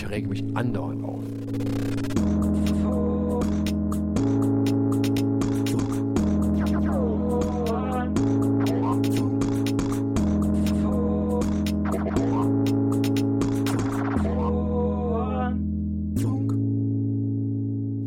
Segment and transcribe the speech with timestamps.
[0.00, 1.22] Ich rege mich andauernd auf.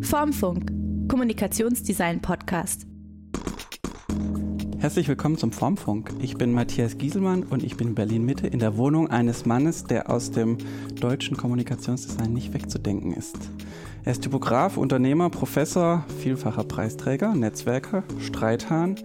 [0.01, 0.71] Formfunk,
[1.07, 2.87] Kommunikationsdesign Podcast.
[4.83, 6.11] Herzlich willkommen zum Formfunk.
[6.19, 9.85] Ich bin Matthias Gieselmann und ich bin in Berlin Mitte in der Wohnung eines Mannes,
[9.85, 10.57] der aus dem
[10.99, 13.37] deutschen Kommunikationsdesign nicht wegzudenken ist.
[14.03, 18.97] Er ist Typograf, Unternehmer, Professor, vielfacher Preisträger, Netzwerker, Streithahn,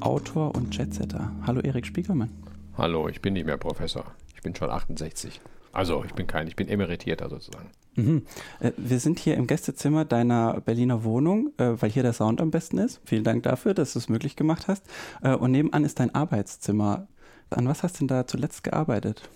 [0.00, 1.30] Autor und Jetsetter.
[1.46, 2.30] Hallo Erik Spiegelmann.
[2.78, 4.06] Hallo, ich bin nicht mehr Professor.
[4.34, 5.42] Ich bin schon 68.
[5.78, 7.70] Also, ich bin kein, ich bin emeritierter sozusagen.
[7.94, 8.26] Mhm.
[8.58, 12.50] Äh, wir sind hier im Gästezimmer deiner Berliner Wohnung, äh, weil hier der Sound am
[12.50, 13.00] besten ist.
[13.04, 14.84] Vielen Dank dafür, dass du es möglich gemacht hast.
[15.22, 17.06] Äh, und nebenan ist dein Arbeitszimmer.
[17.50, 19.28] An was hast du denn da zuletzt gearbeitet?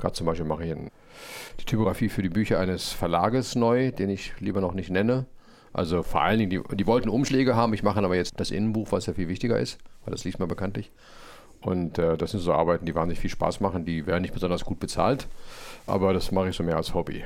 [0.00, 0.74] Gerade zum Beispiel mache ich
[1.60, 5.26] die Typografie für die Bücher eines Verlages neu, den ich lieber noch nicht nenne.
[5.72, 8.90] Also vor allen Dingen, die, die wollten Umschläge haben, ich mache aber jetzt das Innenbuch,
[8.90, 10.90] was ja viel wichtiger ist, weil das liest man bekanntlich.
[11.62, 14.64] Und äh, das sind so Arbeiten, die wahnsinnig viel Spaß machen, die werden nicht besonders
[14.64, 15.28] gut bezahlt,
[15.86, 17.24] aber das mache ich so mehr als Hobby.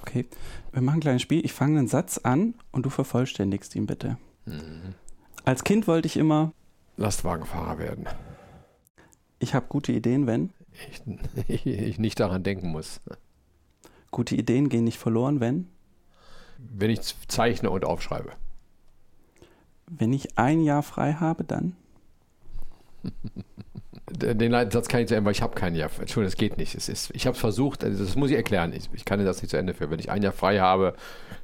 [0.00, 0.26] Okay,
[0.72, 1.44] wir machen ein kleines Spiel.
[1.44, 4.16] Ich fange einen Satz an und du vervollständigst ihn bitte.
[4.46, 4.94] Mhm.
[5.44, 6.52] Als Kind wollte ich immer
[6.96, 8.06] Lastwagenfahrer werden.
[9.38, 10.50] Ich habe gute Ideen, wenn
[11.48, 13.00] ich, ich, nicht daran denken muss.
[14.10, 15.68] Gute Ideen gehen nicht verloren, wenn
[16.58, 18.32] wenn ich zeichne und aufschreibe.
[19.86, 21.76] Wenn ich ein Jahr frei habe, dann
[24.32, 25.90] Den Satz kann ich zu Ende, weil ich habe kein Jahr.
[26.00, 26.74] Entschuldigung, das geht nicht.
[26.74, 28.72] Es ist, ich habe es versucht, also das muss ich erklären.
[28.72, 29.90] Ich, ich kann das nicht zu Ende führen.
[29.90, 30.94] Wenn ich ein Jahr frei habe,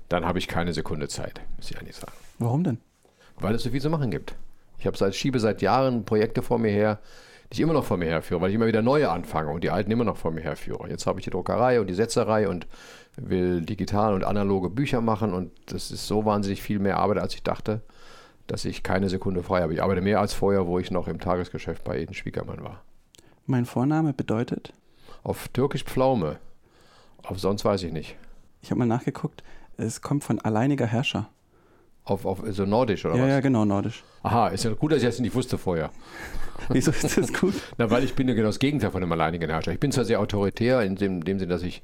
[0.08, 2.12] dann habe ich keine Sekunde Zeit, muss ich eigentlich sagen.
[2.38, 2.78] Warum denn?
[3.38, 4.34] Weil es so viel zu machen gibt.
[4.78, 7.00] Ich habe seit, schiebe seit Jahren Projekte vor mir her,
[7.50, 9.70] die ich immer noch vor mir herführe, weil ich immer wieder neue anfange und die
[9.70, 10.88] alten immer noch vor mir herführe.
[10.88, 12.66] Jetzt habe ich die Druckerei und die Setzerei und
[13.16, 17.34] will digital und analoge Bücher machen und das ist so wahnsinnig viel mehr Arbeit, als
[17.34, 17.82] ich dachte
[18.50, 19.72] dass ich keine Sekunde frei habe.
[19.72, 22.82] Ich arbeite mehr als vorher, wo ich noch im Tagesgeschäft bei Eden Schwiegermann war.
[23.46, 24.72] Mein Vorname bedeutet?
[25.22, 26.38] Auf Türkisch Pflaume.
[27.22, 28.16] Auf sonst weiß ich nicht.
[28.60, 29.44] Ich habe mal nachgeguckt,
[29.76, 31.28] es kommt von alleiniger Herrscher.
[32.04, 33.28] Auf, auf so nordisch oder ja, was?
[33.28, 34.02] Ja, genau, nordisch.
[34.24, 35.90] Aha, ist ja gut, dass ich das nicht wusste vorher.
[36.70, 37.54] Wieso ist das gut?
[37.78, 39.72] Na, weil ich bin ja genau das Gegenteil von einem alleinigen Herrscher.
[39.72, 41.82] Ich bin zwar sehr autoritär in dem, dem Sinne, dass ich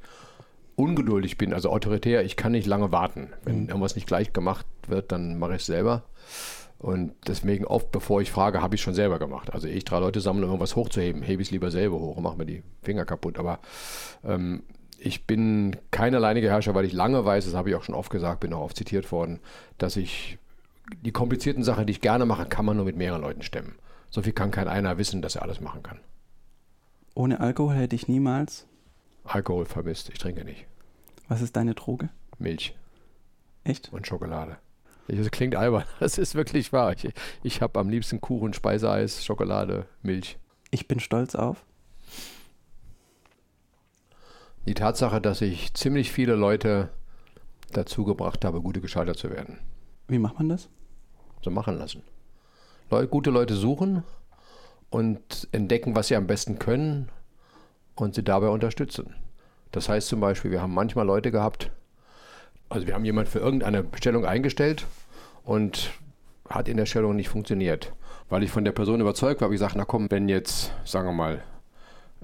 [0.75, 3.29] ungeduldig bin, also autoritär, ich kann nicht lange warten.
[3.45, 3.69] Wenn mhm.
[3.69, 6.03] irgendwas nicht gleich gemacht wird, dann mache ich es selber.
[6.79, 9.53] Und deswegen oft, bevor ich frage, habe ich es schon selber gemacht.
[9.53, 12.23] Also ich drei Leute sammeln, um irgendwas hochzuheben, hebe ich es lieber selber hoch und
[12.23, 13.39] mache mir die Finger kaputt.
[13.39, 13.61] Aber
[14.25, 14.63] ähm,
[14.99, 18.11] ich bin kein alleiniger Herrscher, weil ich lange weiß, das habe ich auch schon oft
[18.11, 19.41] gesagt, bin auch oft zitiert worden,
[19.79, 20.39] dass ich
[21.03, 23.75] die komplizierten Sachen, die ich gerne mache, kann man nur mit mehreren Leuten stemmen.
[24.11, 25.99] So viel kann kein einer wissen, dass er alles machen kann.
[27.15, 28.67] Ohne Alkohol hätte ich niemals
[29.25, 30.11] Alkohol vermisst.
[30.11, 30.67] Ich trinke nicht.
[31.29, 32.11] Was ist deine Droge?
[32.39, 32.77] Milch.
[33.65, 33.93] Echt?
[33.93, 34.59] Und Schokolade.
[35.09, 36.93] Das klingt albern, das ist wirklich wahr.
[36.93, 37.09] Ich,
[37.43, 40.39] ich habe am liebsten Kuchen, Speiseeis, Schokolade, Milch.
[40.71, 41.65] Ich bin stolz auf.
[44.67, 46.91] Die Tatsache, dass ich ziemlich viele Leute
[47.73, 49.59] dazu gebracht habe, gute Gestalter zu werden.
[50.09, 50.69] Wie macht man das?
[51.43, 52.03] So machen lassen.
[52.91, 54.03] Leute, gute Leute suchen
[54.91, 57.09] und entdecken, was sie am besten können
[57.95, 59.15] und sie dabei unterstützen.
[59.73, 61.71] Das heißt zum Beispiel, wir haben manchmal Leute gehabt,
[62.69, 64.87] also wir haben jemanden für irgendeine Stellung eingestellt
[65.45, 65.91] und
[66.49, 67.93] hat in der Stellung nicht funktioniert.
[68.29, 71.07] Weil ich von der Person überzeugt war, habe ich gesagt, na komm, wenn jetzt, sagen
[71.09, 71.43] wir mal,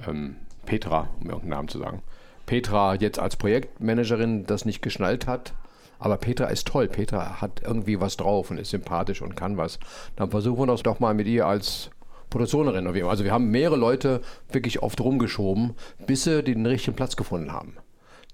[0.07, 0.37] ähm,
[0.67, 2.03] Petra, um irgendeinen Namen zu sagen,
[2.47, 5.55] Petra jetzt als Projektmanagerin das nicht geschnallt hat,
[5.99, 9.79] aber Petra ist toll, Petra hat irgendwie was drauf und ist sympathisch und kann was,
[10.17, 11.91] dann versuchen wir das doch mal mit ihr als
[12.31, 12.89] Produktionerin.
[13.07, 15.75] Also wir haben mehrere Leute wirklich oft rumgeschoben,
[16.07, 17.77] bis sie den richtigen Platz gefunden haben.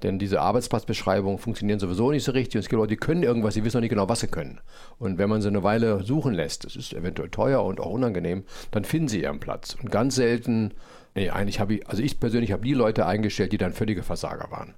[0.03, 2.57] Denn diese Arbeitsplatzbeschreibungen funktionieren sowieso nicht so richtig.
[2.57, 4.61] Und es gibt Leute, die können irgendwas, die wissen noch nicht genau, was sie können.
[4.99, 8.45] Und wenn man sie eine Weile suchen lässt, das ist eventuell teuer und auch unangenehm,
[8.71, 9.77] dann finden sie ihren Platz.
[9.83, 10.73] Und ganz selten,
[11.17, 14.51] nee, eigentlich habe ich, also ich persönlich habe die Leute eingestellt, die dann völlige Versager
[14.53, 14.75] waren.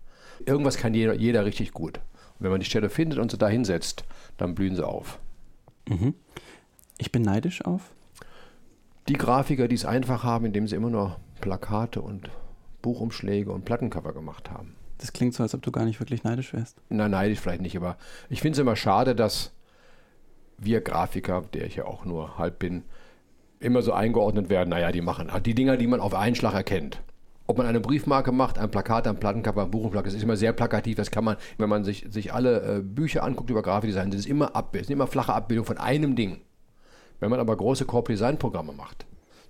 [0.47, 1.99] Irgendwas kann jeder, jeder richtig gut.
[1.99, 4.05] Und wenn man die Stelle findet und sie da hinsetzt,
[4.39, 5.19] dann blühen sie auf.
[5.87, 6.15] Mhm.
[6.97, 7.83] Ich bin neidisch auf?
[9.09, 12.31] Die Grafiker, die es einfach haben, indem sie immer nur Plakate und
[12.81, 14.75] Buchumschläge und Plattencover gemacht haben.
[15.01, 16.77] Das klingt so, als ob du gar nicht wirklich neidisch wärst.
[16.91, 17.97] Nein, neidisch vielleicht nicht, aber
[18.29, 19.53] ich finde es immer schade, dass
[20.59, 22.83] wir Grafiker, der ich ja auch nur halb bin,
[23.61, 27.01] immer so eingeordnet werden, naja, die machen die Dinger, die man auf einen Schlag erkennt.
[27.47, 30.53] Ob man eine Briefmarke macht, ein Plakat, ein Plattencover, ein Buchumschlag, das ist immer sehr
[30.53, 30.97] plakativ.
[30.97, 34.27] Das kann man, wenn man sich, sich alle äh, Bücher anguckt über Grafikdesign, sind es
[34.27, 36.43] immer Abbild, sind immer flache Abbildungen von einem Ding.
[37.21, 39.07] Wenn man aber große Corporate Design Programme macht,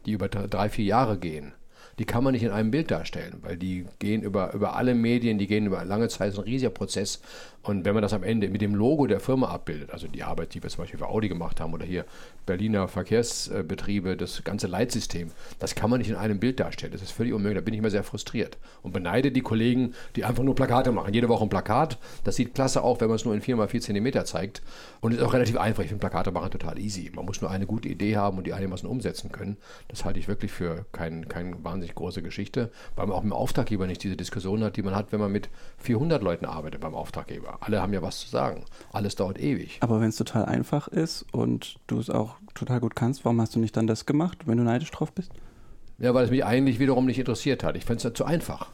[0.06, 1.52] die über drei, vier Jahre gehen,
[2.00, 5.36] Die kann man nicht in einem Bild darstellen, weil die gehen über, über alle Medien,
[5.36, 7.20] die gehen über lange Zeit, ein riesiger Prozess.
[7.62, 10.54] Und wenn man das am Ende mit dem Logo der Firma abbildet, also die Arbeit,
[10.54, 12.06] die wir zum Beispiel für Audi gemacht haben oder hier
[12.46, 16.92] Berliner Verkehrsbetriebe, das ganze Leitsystem, das kann man nicht in einem Bild darstellen.
[16.92, 17.58] Das ist völlig unmöglich.
[17.58, 21.12] Da bin ich immer sehr frustriert und beneide die Kollegen, die einfach nur Plakate machen.
[21.12, 21.98] Jede Woche ein Plakat.
[22.24, 24.62] Das sieht klasse aus, wenn man es nur in 4x4 cm zeigt.
[25.00, 25.82] Und ist auch relativ einfach.
[25.82, 27.10] Ich finde Plakate machen total easy.
[27.14, 29.58] Man muss nur eine gute Idee haben und die einigermaßen umsetzen können.
[29.88, 33.36] Das halte ich wirklich für keine kein wahnsinnig große Geschichte, weil man auch mit dem
[33.36, 35.48] Auftraggeber nicht diese Diskussion hat, die man hat, wenn man mit
[35.78, 37.49] 400 Leuten arbeitet beim Auftraggeber.
[37.60, 38.64] Alle haben ja was zu sagen.
[38.92, 39.78] Alles dauert ewig.
[39.80, 43.54] Aber wenn es total einfach ist und du es auch total gut kannst, warum hast
[43.54, 45.32] du nicht dann das gemacht, wenn du neidisch drauf bist?
[45.98, 47.76] Ja, weil es mich eigentlich wiederum nicht interessiert hat.
[47.76, 48.70] Ich fand es ja zu einfach.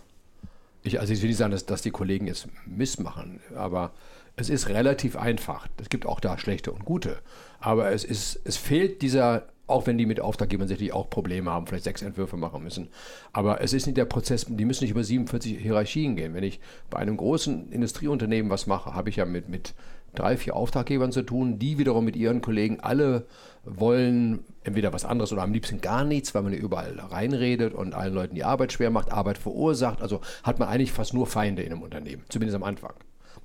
[0.82, 3.92] Ich, also ich will nicht sagen, dass, dass die Kollegen jetzt Mist machen, aber
[4.36, 5.66] es ist relativ einfach.
[5.80, 7.18] Es gibt auch da schlechte und gute.
[7.58, 11.66] Aber es, ist, es fehlt dieser auch wenn die mit Auftraggebern sicherlich auch Probleme haben,
[11.66, 12.88] vielleicht sechs Entwürfe machen müssen.
[13.32, 16.34] Aber es ist nicht der Prozess, die müssen nicht über 47 Hierarchien gehen.
[16.34, 16.60] Wenn ich
[16.90, 19.74] bei einem großen Industrieunternehmen was mache, habe ich ja mit, mit
[20.14, 23.26] drei, vier Auftraggebern zu tun, die wiederum mit ihren Kollegen alle
[23.64, 27.94] wollen entweder was anderes oder am liebsten gar nichts, weil man ja überall reinredet und
[27.94, 30.00] allen Leuten die Arbeit schwer macht, Arbeit verursacht.
[30.00, 32.94] Also hat man eigentlich fast nur Feinde in einem Unternehmen, zumindest am Anfang.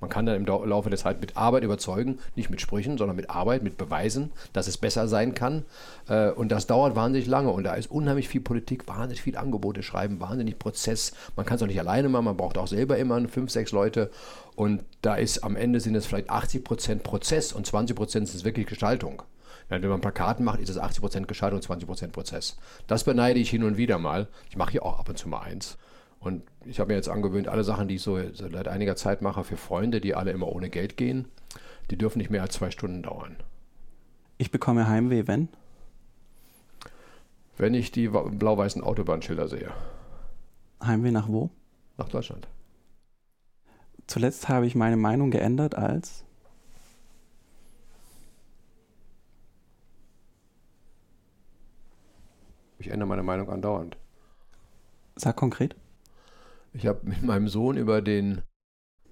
[0.02, 3.30] Man kann dann im Laufe der Zeit mit Arbeit überzeugen, nicht mit Sprüchen, sondern mit
[3.30, 5.64] Arbeit, mit Beweisen, dass es besser sein kann.
[6.08, 9.84] Äh, und das dauert wahnsinnig lange und da ist unheimlich viel Politik, wahnsinnig viel Angebote
[9.84, 11.12] schreiben, wahnsinnig Prozess.
[11.36, 14.10] Man kann es auch nicht alleine machen, man braucht auch selber immer fünf, sechs Leute.
[14.56, 18.44] Und da ist am Ende sind es vielleicht 80 Prozent Prozess und 20 Prozent ist
[18.44, 19.22] wirklich Gestaltung.
[19.68, 22.56] Wenn man Plakaten macht, ist es 80 Prozent Gestaltung und 20% Prozess.
[22.88, 24.26] Das beneide ich hin und wieder mal.
[24.50, 25.78] Ich mache hier auch ab und zu mal eins.
[26.18, 29.44] Und ich habe mir jetzt angewöhnt, alle Sachen, die ich so seit einiger Zeit mache
[29.44, 31.26] für Freunde, die alle immer ohne Geld gehen,
[31.90, 33.36] die dürfen nicht mehr als zwei Stunden dauern.
[34.38, 35.48] Ich bekomme Heimweh, wenn?
[37.56, 39.72] Wenn ich die blau-weißen Autobahnschilder sehe.
[40.82, 41.50] Heimweh nach wo?
[41.96, 42.48] Nach Deutschland.
[44.06, 46.24] Zuletzt habe ich meine Meinung geändert als
[52.78, 53.96] Ich ändere meine Meinung andauernd.
[55.14, 55.76] Sag konkret.
[56.74, 58.42] Ich habe mit meinem Sohn über den,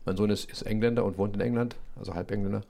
[0.05, 2.63] mein Sohn ist, ist, Engländer und wohnt in England, also Halbengländer,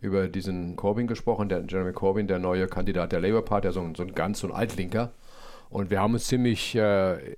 [0.00, 3.94] über diesen Corbyn gesprochen, der Jeremy Corbyn, der neue Kandidat der Labour Party, so ein,
[3.94, 5.12] so ein ganz so ein Altlinker.
[5.70, 7.36] Und wir haben uns ziemlich, äh,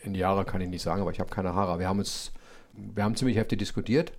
[0.00, 2.32] in Jahre kann ich nicht sagen, aber ich habe keine Haare, wir haben uns,
[2.72, 4.12] wir haben ziemlich heftig diskutiert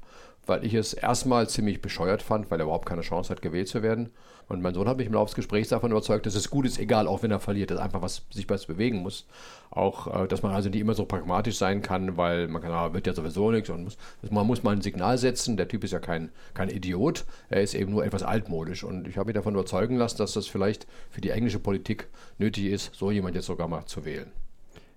[0.45, 3.81] weil ich es erstmal ziemlich bescheuert fand, weil er überhaupt keine Chance hat, gewählt zu
[3.81, 4.09] werden.
[4.49, 6.77] Und mein Sohn hat mich im Laufe des Gesprächs davon überzeugt, dass es gut ist,
[6.77, 9.25] egal, auch wenn er verliert, dass einfach was, sich was bewegen muss.
[9.71, 12.93] Auch, äh, dass man also nicht immer so pragmatisch sein kann, weil man kann, ah,
[12.93, 13.97] wird ja sowieso nichts und muss,
[14.29, 15.55] man muss mal ein Signal setzen.
[15.55, 18.83] Der Typ ist ja kein, kein Idiot, er ist eben nur etwas altmodisch.
[18.83, 22.65] Und ich habe mich davon überzeugen lassen, dass das vielleicht für die englische Politik nötig
[22.65, 24.31] ist, so jemand jetzt sogar mal zu wählen.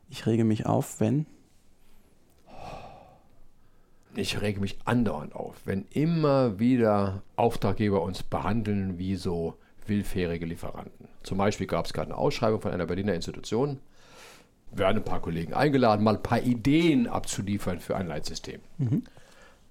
[0.08, 1.26] Ich rege mich auf, wenn
[4.16, 9.54] ich rege mich andauernd auf, wenn immer wieder Auftraggeber uns behandeln wie so
[9.86, 11.08] willfährige Lieferanten.
[11.22, 13.78] Zum Beispiel gab es gerade eine Ausschreibung von einer Berliner Institution.
[14.70, 18.60] Wir werden ein paar Kollegen eingeladen, mal ein paar Ideen abzuliefern für ein Leitsystem.
[18.78, 19.04] Mhm.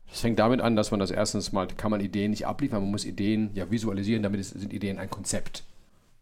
[0.09, 2.91] Das fängt damit an, dass man das erstens mal, kann man Ideen nicht abliefern, man
[2.91, 5.63] muss Ideen ja visualisieren, damit ist, sind Ideen ein Konzept.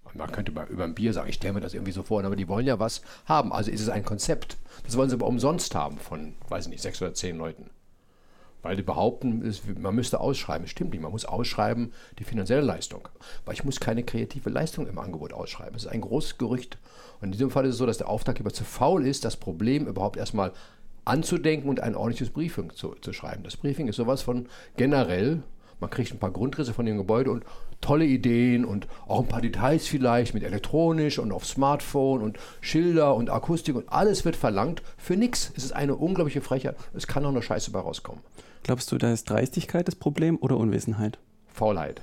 [0.06, 2.24] Und man könnte mal über ein Bier sagen, ich stelle mir das irgendwie so vor,
[2.24, 4.58] aber die wollen ja was haben, also ist es ein Konzept.
[4.86, 7.70] Das wollen sie aber umsonst haben von, weiß ich nicht, sechs oder zehn Leuten.
[8.64, 10.68] Weil die behaupten, man müsste ausschreiben.
[10.68, 13.08] Stimmt nicht, man muss ausschreiben die finanzielle Leistung.
[13.46, 15.74] Weil ich muss keine kreative Leistung im Angebot ausschreiben.
[15.74, 16.78] Das ist ein großes Gerücht.
[17.20, 19.86] Und in diesem Fall ist es so, dass der Auftraggeber zu faul ist, das Problem
[19.86, 20.54] überhaupt erstmal
[21.06, 23.44] anzudenken und ein ordentliches Briefing zu, zu schreiben.
[23.44, 25.44] Das Briefing ist sowas von generell,
[25.84, 27.44] man kriegt ein paar Grundrisse von dem Gebäude und
[27.82, 33.16] tolle Ideen und auch ein paar Details vielleicht mit elektronisch und auf Smartphone und Schilder
[33.16, 35.52] und Akustik und alles wird verlangt für nichts.
[35.58, 36.78] Es ist eine unglaubliche Frechheit.
[36.94, 38.22] Es kann auch nur Scheiße bei rauskommen.
[38.64, 41.20] Glaubst du, da ist Dreistigkeit das Problem oder Unwissenheit?
[41.54, 42.02] Faulheit.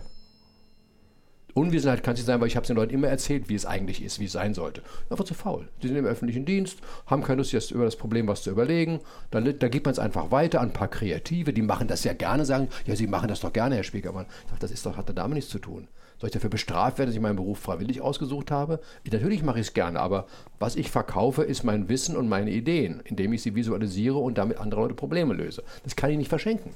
[1.55, 3.67] Unwissenheit kann es nicht sein, weil ich habe es den Leuten immer erzählt, wie es
[3.67, 4.83] eigentlich ist, wie es sein sollte.
[5.09, 5.69] Einfach zu faul.
[5.83, 9.01] Die sind im öffentlichen Dienst, haben keine Lust, jetzt über das Problem was zu überlegen.
[9.31, 12.13] Da, da gibt man es einfach weiter an ein paar Kreative, die machen das ja
[12.13, 14.27] gerne, sagen, ja, Sie machen das doch gerne, Herr Spiekermann.
[14.45, 15.89] Ich sage, das ist doch, hat damit nichts zu tun.
[16.21, 18.81] Soll ich dafür bestraft werden, dass ich meinen Beruf freiwillig ausgesucht habe?
[19.05, 20.27] Ich, natürlich mache ich es gerne, aber
[20.59, 24.59] was ich verkaufe, ist mein Wissen und meine Ideen, indem ich sie visualisiere und damit
[24.59, 25.65] andere Leute Probleme löse.
[25.83, 26.75] Das kann ich nicht verschenken.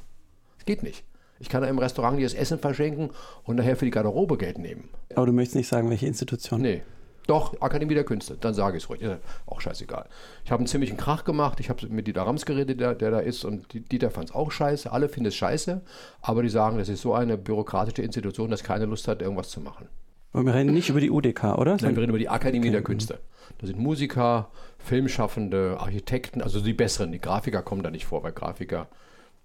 [0.56, 1.04] Das geht nicht.
[1.40, 3.10] Ich kann im Restaurant das Essen verschenken
[3.44, 4.88] und nachher für die Garderobe Geld nehmen.
[5.14, 6.60] Aber du möchtest nicht sagen, welche Institution?
[6.60, 6.82] Nee.
[7.26, 9.00] Doch, Akademie der Künste, dann sage ich es ruhig.
[9.46, 10.06] Auch scheißegal.
[10.44, 11.58] Ich habe einen ziemlichen Krach gemacht.
[11.58, 14.50] Ich habe mit Dieter Rams geredet, der, der da ist, und Dieter fand es auch
[14.50, 14.92] scheiße.
[14.92, 15.80] Alle finden es scheiße,
[16.20, 19.60] aber die sagen, das ist so eine bürokratische Institution, dass keine Lust hat, irgendwas zu
[19.60, 19.88] machen.
[20.32, 21.76] Und wir reden nicht über die UDK, oder?
[21.80, 22.72] Nein, wir reden über die Akademie okay.
[22.72, 23.20] der Künste.
[23.58, 27.12] Da sind Musiker, Filmschaffende, Architekten, also die besseren.
[27.12, 28.88] Die Grafiker kommen da nicht vor, weil Grafiker,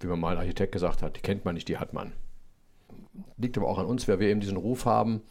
[0.00, 2.12] wie man mal ein Architekt gesagt hat, die kennt man nicht, die hat man.
[3.36, 5.22] Liegt aber auch an uns, weil wir eben diesen Ruf haben,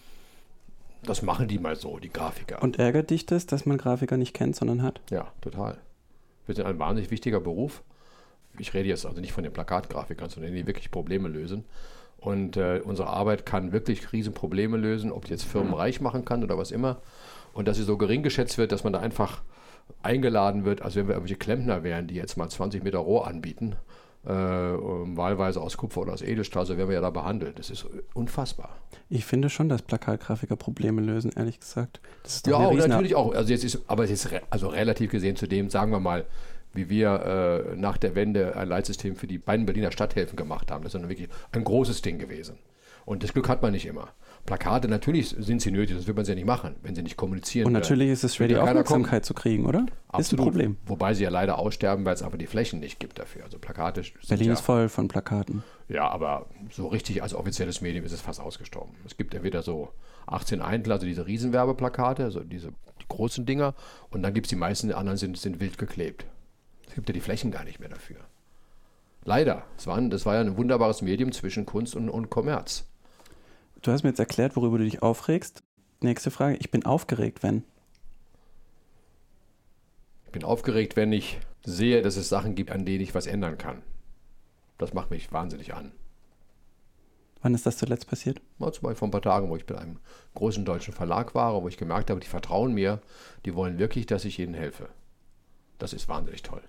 [1.03, 2.61] das machen die mal so, die Grafiker.
[2.61, 5.01] Und ärgert dich das, dass man Grafiker nicht kennt, sondern hat?
[5.09, 5.77] Ja, total.
[6.45, 7.83] Wir sind ein wahnsinnig wichtiger Beruf.
[8.57, 11.63] Ich rede jetzt also nicht von den Plakatgrafikern, sondern die wirklich Probleme lösen.
[12.17, 16.43] Und äh, unsere Arbeit kann wirklich Riesenprobleme lösen, ob die jetzt Firmen reich machen kann
[16.43, 17.01] oder was immer.
[17.53, 19.41] Und dass sie so gering geschätzt wird, dass man da einfach
[20.03, 23.75] eingeladen wird, als wenn wir irgendwelche Klempner wären, die jetzt mal 20 Meter Rohr anbieten,
[24.25, 27.57] äh, wahlweise aus Kupfer oder aus Edelstahl, so werden wir ja da behandelt.
[27.57, 28.75] Das ist unfassbar.
[29.09, 32.01] Ich finde schon, dass Plakatgrafiker Probleme lösen, ehrlich gesagt.
[32.45, 33.33] ja, und natürlich auch.
[33.33, 36.25] Also jetzt ist, aber es ist re also relativ gesehen zu dem, sagen wir mal,
[36.73, 40.83] wie wir äh, nach der Wende ein Leitsystem für die beiden Berliner Stadthälften gemacht haben.
[40.83, 42.59] Das ist dann wirklich ein großes Ding gewesen.
[43.05, 44.09] Und das Glück hat man nicht immer.
[44.49, 47.17] Plakate, natürlich sind sie nötig, das wird man sie ja nicht machen, wenn sie nicht
[47.17, 47.67] kommunizieren.
[47.67, 49.85] Und natürlich ist es schwer, die Aufmerksamkeit zu kriegen, oder?
[50.07, 50.21] Absolut.
[50.21, 50.77] Ist ein Problem.
[50.87, 53.43] Wobei sie ja leider aussterben, weil es aber die Flächen nicht gibt dafür.
[53.43, 55.61] Also Plakate Berlin ja, ist voll von Plakaten.
[55.87, 58.95] Ja, aber so richtig als offizielles Medium ist es fast ausgestorben.
[59.05, 59.89] Es gibt entweder so
[60.25, 62.69] 18 Eintel, also diese Riesenwerbeplakate, also diese
[63.01, 63.75] die großen Dinger,
[64.09, 66.25] und dann gibt es die meisten, die anderen sind, sind wild geklebt.
[66.87, 68.17] Es gibt ja die Flächen gar nicht mehr dafür.
[69.25, 69.61] Leider.
[69.75, 72.88] Das war, das war ja ein wunderbares Medium zwischen Kunst und, und Kommerz.
[73.81, 75.63] Du hast mir jetzt erklärt, worüber du dich aufregst.
[76.01, 76.57] Nächste Frage.
[76.57, 77.63] Ich bin aufgeregt, wenn.
[80.25, 83.57] Ich bin aufgeregt, wenn ich sehe, dass es Sachen gibt, an denen ich was ändern
[83.57, 83.81] kann.
[84.77, 85.91] Das macht mich wahnsinnig an.
[87.41, 88.41] Wann ist das zuletzt passiert?
[88.57, 89.99] Mal zum Beispiel vor ein paar Tagen, wo ich bei einem
[90.35, 93.01] großen deutschen Verlag war, wo ich gemerkt habe, die vertrauen mir,
[93.45, 94.89] die wollen wirklich, dass ich ihnen helfe.
[95.77, 96.61] Das ist wahnsinnig toll.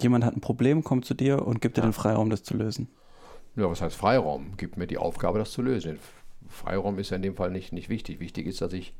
[0.00, 1.82] Jemand hat ein Problem, kommt zu dir und gibt ja.
[1.82, 2.88] dir den Freiraum, das zu lösen.
[3.54, 4.56] Ja, was heißt Freiraum?
[4.56, 6.00] Gibt mir die Aufgabe, das zu lösen.
[6.48, 8.20] Freiraum ist ja in dem Fall nicht, nicht wichtig.
[8.20, 8.94] Wichtig ist, dass ich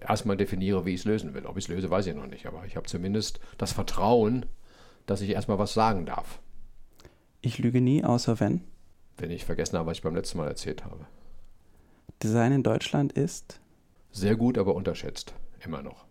[0.00, 1.46] erstmal definiere, wie ich es lösen will.
[1.46, 2.46] Ob ich es löse, weiß ich noch nicht.
[2.46, 4.46] Aber ich habe zumindest das Vertrauen,
[5.06, 6.40] dass ich erstmal was sagen darf.
[7.40, 8.62] Ich lüge nie, außer wenn?
[9.16, 11.06] Wenn ich vergessen habe, was ich beim letzten Mal erzählt habe.
[12.22, 13.60] Design in Deutschland ist?
[14.10, 15.34] Sehr gut, aber unterschätzt.
[15.64, 16.04] Immer noch.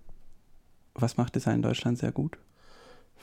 [0.94, 2.38] Was macht Design in Deutschland sehr gut?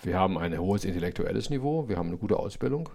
[0.02, 2.90] Wir haben ein hohes intellektuelles Niveau, wir haben eine gute Ausbildung,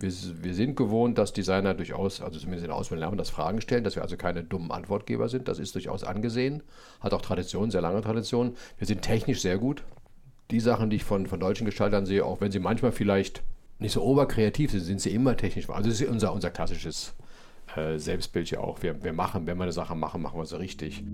[0.00, 0.10] wir,
[0.42, 4.02] wir, sind gewohnt, dass Designer durchaus, also zumindest in Ausbildung dass Fragen stellen, dass wir
[4.02, 5.46] also keine dummen Antwortgeber sind.
[5.46, 6.62] Das ist durchaus angesehen,
[7.00, 8.54] hat auch Tradition, sehr lange Tradition.
[8.78, 9.84] Wir sind technisch sehr gut.
[10.50, 13.42] Die Sachen, die ich von, von deutschen Gestaltern sehe, auch wenn sie manchmal vielleicht
[13.78, 15.68] nicht so oberkreativ sind, sind sie immer technisch.
[15.68, 17.14] Also das ist unser, unser klassisches
[17.76, 18.82] äh, Selbstbild ja auch.
[18.82, 21.04] Wir, wir machen, wenn wir eine Sache machen, machen wir sie richtig.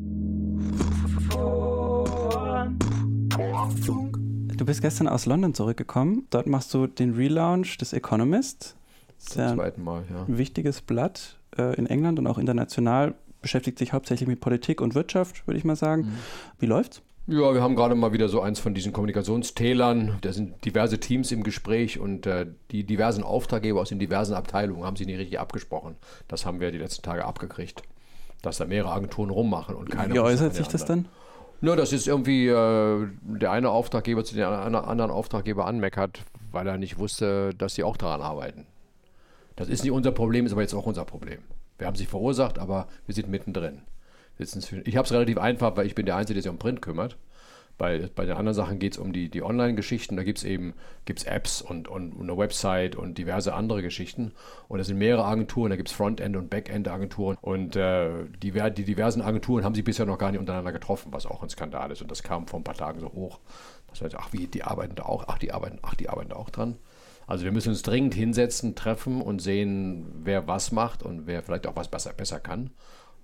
[4.56, 6.26] Du bist gestern aus London zurückgekommen.
[6.30, 8.76] Dort machst du den Relaunch des Economist.
[9.18, 10.24] Zum zweiten Mal, ja.
[10.26, 13.14] Ein wichtiges Blatt äh, in England und auch international.
[13.42, 16.02] Beschäftigt sich hauptsächlich mit Politik und Wirtschaft, würde ich mal sagen.
[16.02, 16.12] Mhm.
[16.58, 17.02] Wie läuft's?
[17.28, 20.18] Ja, wir haben gerade mal wieder so eins von diesen Kommunikationstälern.
[20.20, 24.84] Da sind diverse Teams im Gespräch und äh, die diversen Auftraggeber aus den diversen Abteilungen
[24.84, 25.96] haben sich nicht richtig abgesprochen.
[26.28, 27.82] Das haben wir die letzten Tage abgekriegt,
[28.42, 30.14] dass da mehrere Agenturen rummachen und keine.
[30.14, 31.08] Wie äußert sich das dann?
[31.60, 36.20] Nur, dass jetzt irgendwie äh, der eine Auftraggeber zu dem anderen Auftraggeber anmeckert,
[36.52, 38.66] weil er nicht wusste, dass sie auch daran arbeiten.
[39.56, 41.38] Das ist nicht unser Problem, ist aber jetzt auch unser Problem.
[41.78, 43.82] Wir haben sie verursacht, aber wir sind mittendrin.
[44.38, 47.16] Ich habe es relativ einfach, weil ich bin der Einzige, der sich um Print kümmert.
[47.78, 50.16] Bei, bei den anderen Sachen geht es um die, die Online-Geschichten.
[50.16, 54.32] Da gibt es eben gibt's Apps und, und, und, eine Website und diverse andere Geschichten.
[54.68, 55.70] Und es sind mehrere Agenturen.
[55.70, 57.36] Da gibt es Frontend- und Backend-Agenturen.
[57.42, 61.26] Und äh, die, die diversen Agenturen haben sich bisher noch gar nicht untereinander getroffen, was
[61.26, 62.00] auch ein Skandal ist.
[62.00, 63.40] Und das kam vor ein paar Tagen so hoch.
[63.88, 65.24] Das heißt, ach, wie, die arbeiten da auch?
[65.28, 66.76] Ach, die arbeiten, ach, die arbeiten da auch dran.
[67.26, 71.66] Also wir müssen uns dringend hinsetzen, treffen und sehen, wer was macht und wer vielleicht
[71.66, 72.70] auch was besser, besser kann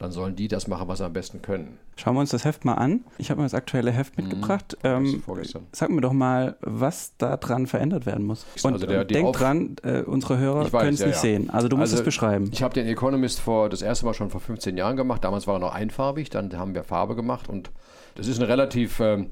[0.02, 1.78] dann sollen die das machen, was sie am besten können.
[1.96, 3.04] Schauen wir uns das Heft mal an.
[3.18, 4.24] Ich habe mir das aktuelle Heft mhm.
[4.24, 4.76] mitgebracht.
[4.82, 5.22] Ähm,
[5.70, 8.44] sag mir doch mal, was da dran verändert werden muss.
[8.64, 11.20] Und also der, denk dran, äh, unsere Hörer können es ja, nicht ja.
[11.20, 11.50] sehen.
[11.50, 12.50] Also du musst also, es beschreiben.
[12.52, 15.22] Ich habe den Economist vor das erste Mal schon vor 15 Jahren gemacht.
[15.22, 17.70] Damals war er noch einfarbig, dann haben wir Farbe gemacht und
[18.16, 19.30] das ist ein relativ ähm,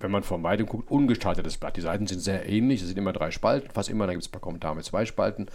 [0.00, 1.76] wenn man von weitem guckt, ungestaltetes Blatt.
[1.76, 4.28] Die Seiten sind sehr ähnlich, es sind immer drei Spalten, fast immer, dann gibt es
[4.28, 5.46] ein paar Kommentare mit zwei Spalten.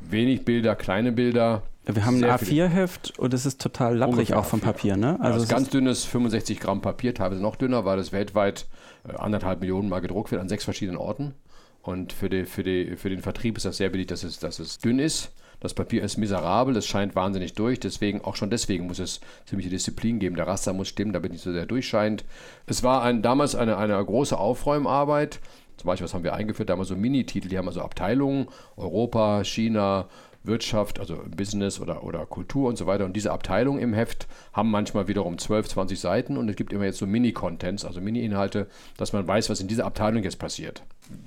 [0.00, 1.62] Wenig Bilder, kleine Bilder.
[1.84, 5.18] Wir haben ein A4-Heft und es ist total lapprig auch vom Papier, ne?
[5.20, 8.66] Also ja, ist ganz dünnes 65 Gramm Papier, teilweise noch dünner, weil es weltweit
[9.08, 11.34] äh, anderthalb Millionen Mal gedruckt wird an sechs verschiedenen Orten.
[11.82, 14.58] Und für, die, für, die, für den Vertrieb ist das sehr billig, dass es, dass
[14.58, 15.32] es dünn ist.
[15.60, 19.70] Das Papier ist miserabel, es scheint wahnsinnig durch, deswegen, auch schon deswegen muss es ziemliche
[19.70, 20.36] Disziplin geben.
[20.36, 22.24] Der Raster muss stimmen, damit nicht so sehr durchscheint.
[22.66, 25.40] Es war ein, damals eine, eine große Aufräumarbeit.
[25.78, 26.68] Zum Beispiel, was haben wir eingeführt?
[26.68, 30.08] Da haben wir so Mini-Titel, die haben also Abteilungen, Europa, China,
[30.44, 33.04] Wirtschaft, also Business oder, oder Kultur und so weiter.
[33.04, 36.84] Und diese Abteilungen im Heft haben manchmal wiederum 12, 20 Seiten und es gibt immer
[36.84, 38.66] jetzt so Mini-Contents, also Mini-Inhalte,
[38.96, 40.82] dass man weiß, was in dieser Abteilung jetzt passiert.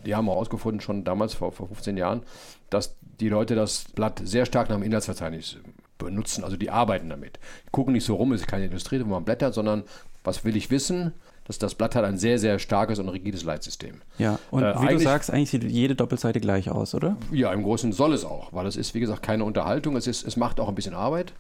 [0.06, 2.24] Die haben herausgefunden, schon damals vor, vor 15 Jahren,
[2.70, 5.58] dass die Leute das Blatt sehr stark nach dem Inhaltsverzeichnis
[5.98, 7.40] benutzen, also die arbeiten damit.
[7.68, 9.84] Die gucken nicht so rum, es ist keine Industrie, wo man blättert, sondern
[10.24, 11.14] was will ich wissen?
[11.52, 14.02] Das, das Blatt hat ein sehr, sehr starkes und rigides Leitsystem.
[14.18, 17.18] Ja, und äh, wie du sagst, eigentlich sieht jede Doppelseite gleich aus, oder?
[17.30, 19.98] Ja, im Großen soll es auch, weil es ist, wie gesagt, keine Unterhaltung.
[19.98, 21.34] Es, ist, es macht auch ein bisschen Arbeit.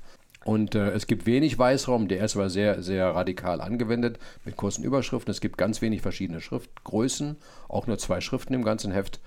[0.44, 4.84] Und äh, es gibt wenig Weißraum, der ist aber sehr, sehr radikal angewendet mit kurzen
[4.84, 5.32] Überschriften.
[5.32, 7.38] Es gibt ganz wenig verschiedene Schriftgrößen,
[7.70, 9.22] auch nur zwei Schriften im ganzen Heft,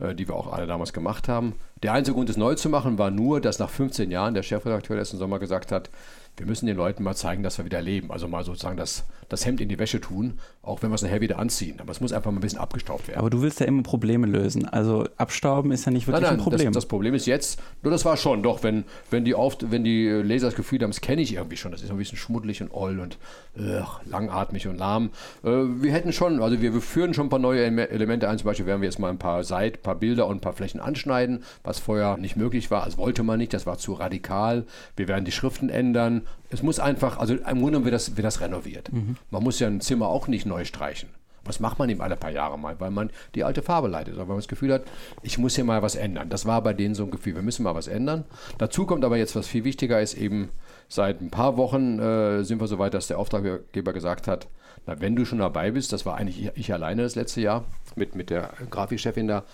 [0.00, 1.54] äh, die wir auch alle damals gemacht haben.
[1.84, 4.96] Der einzige Grund, es neu zu machen, war nur, dass nach 15 Jahren der Chefredakteur
[4.96, 5.88] letzten Sommer gesagt hat,
[6.36, 8.10] wir müssen den Leuten mal zeigen, dass wir wieder leben.
[8.10, 11.20] Also mal sozusagen das, das Hemd in die Wäsche tun, auch wenn wir es nachher
[11.20, 11.76] wieder anziehen.
[11.80, 13.20] Aber es muss einfach mal ein bisschen abgestaubt werden.
[13.20, 14.66] Aber du willst ja immer Probleme lösen.
[14.66, 16.72] Also abstauben ist ja nicht wirklich nein, nein, ein Problem.
[16.72, 19.84] Das, das, Problem ist jetzt, nur das war schon, doch, wenn, wenn, die, oft, wenn
[19.84, 22.62] die Leser das Gefühl haben, das kenne ich irgendwie schon, das ist ein bisschen schmuddelig
[22.62, 23.18] und oll und
[23.56, 25.10] ugh, langatmig und lahm.
[25.44, 28.38] Äh, wir hätten schon, also wir, wir, führen schon ein paar neue Elemente ein.
[28.38, 30.52] Zum Beispiel werden wir jetzt mal ein paar Seiten, ein paar Bilder und ein paar
[30.52, 32.84] Flächen anschneiden, was vorher nicht möglich war.
[32.84, 34.64] Das wollte man nicht, das war zu radikal.
[34.96, 38.40] Wir werden die Schriften ändern es muss einfach, also im Grunde wird das, wird das
[38.40, 38.92] renoviert.
[38.92, 39.16] Mhm.
[39.30, 41.08] Man muss ja ein Zimmer auch nicht neu streichen.
[41.46, 44.26] Was macht man ihm alle paar Jahre mal, weil man die alte Farbe leitet, weil
[44.26, 44.82] man das Gefühl hat,
[45.22, 46.28] ich muss hier mal was ändern.
[46.28, 48.24] Das war bei denen so ein Gefühl, wir müssen mal was ändern.
[48.58, 50.50] Dazu kommt aber jetzt, was viel wichtiger ist, eben
[50.88, 54.48] seit ein paar Wochen äh, sind wir so weit, dass der Auftraggeber gesagt hat,
[54.86, 57.64] na, wenn du schon dabei bist, das war eigentlich ich, ich alleine das letzte Jahr
[57.96, 59.44] mit, mit der Grafikchefin da,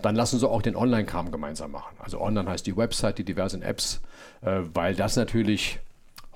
[0.00, 1.96] dann lassen Sie auch den Online-Kram gemeinsam machen.
[1.98, 4.00] Also online heißt die Website, die diversen Apps,
[4.42, 5.80] äh, weil das natürlich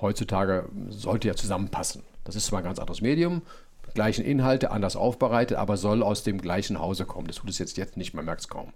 [0.01, 2.03] heutzutage sollte ja zusammenpassen.
[2.25, 3.43] Das ist zwar ein ganz anderes Medium,
[3.95, 7.27] gleichen Inhalte, anders aufbereitet, aber soll aus dem gleichen Hause kommen.
[7.27, 8.73] Das tut es jetzt, jetzt nicht, man merkt es kaum.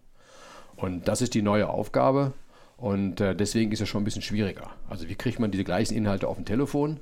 [0.76, 2.32] Und das ist die neue Aufgabe
[2.76, 4.70] und äh, deswegen ist es schon ein bisschen schwieriger.
[4.88, 7.00] Also wie kriegt man diese gleichen Inhalte auf dem Telefon,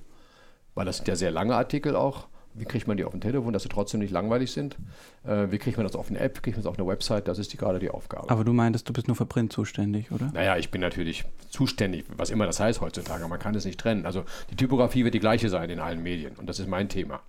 [0.74, 2.26] weil das sind ja sehr lange Artikel auch
[2.58, 4.76] wie kriegt man die auf dem Telefon, dass sie trotzdem nicht langweilig sind?
[5.24, 6.36] Äh, wie kriegt man das auf eine App?
[6.38, 7.28] Wie kriegt man das auf eine Website?
[7.28, 8.28] Das ist die, gerade die Aufgabe.
[8.30, 10.30] Aber du meintest, du bist nur für Print zuständig, oder?
[10.32, 13.26] Naja, ich bin natürlich zuständig, was immer das heißt heutzutage.
[13.28, 14.06] Man kann es nicht trennen.
[14.06, 16.34] Also die Typografie wird die gleiche sein in allen Medien.
[16.36, 17.20] Und das ist mein Thema.